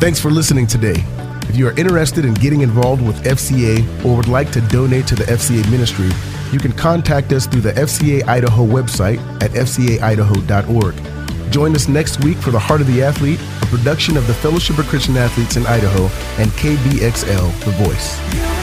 Thanks 0.00 0.20
for 0.20 0.30
listening 0.30 0.66
today. 0.66 1.04
If 1.48 1.56
you 1.56 1.68
are 1.68 1.78
interested 1.78 2.24
in 2.24 2.34
getting 2.34 2.62
involved 2.62 3.02
with 3.06 3.22
FCA 3.24 4.04
or 4.04 4.16
would 4.16 4.28
like 4.28 4.50
to 4.52 4.60
donate 4.62 5.06
to 5.08 5.14
the 5.14 5.24
FCA 5.24 5.70
ministry 5.70 6.10
You 6.52 6.60
can 6.60 6.72
contact 6.72 7.32
us 7.32 7.46
through 7.46 7.62
the 7.62 7.72
FCA 7.72 8.22
Idaho 8.28 8.64
website 8.64 9.18
at 9.42 9.50
fcaidaho.org. 9.50 11.13
Join 11.54 11.76
us 11.76 11.86
next 11.86 12.24
week 12.24 12.36
for 12.38 12.50
The 12.50 12.58
Heart 12.58 12.80
of 12.80 12.88
the 12.88 13.00
Athlete, 13.00 13.38
a 13.62 13.66
production 13.66 14.16
of 14.16 14.26
the 14.26 14.34
Fellowship 14.34 14.76
of 14.76 14.86
Christian 14.86 15.16
Athletes 15.16 15.56
in 15.56 15.64
Idaho 15.66 16.06
and 16.42 16.50
KBXL, 16.50 17.64
The 17.64 17.70
Voice. 17.84 18.53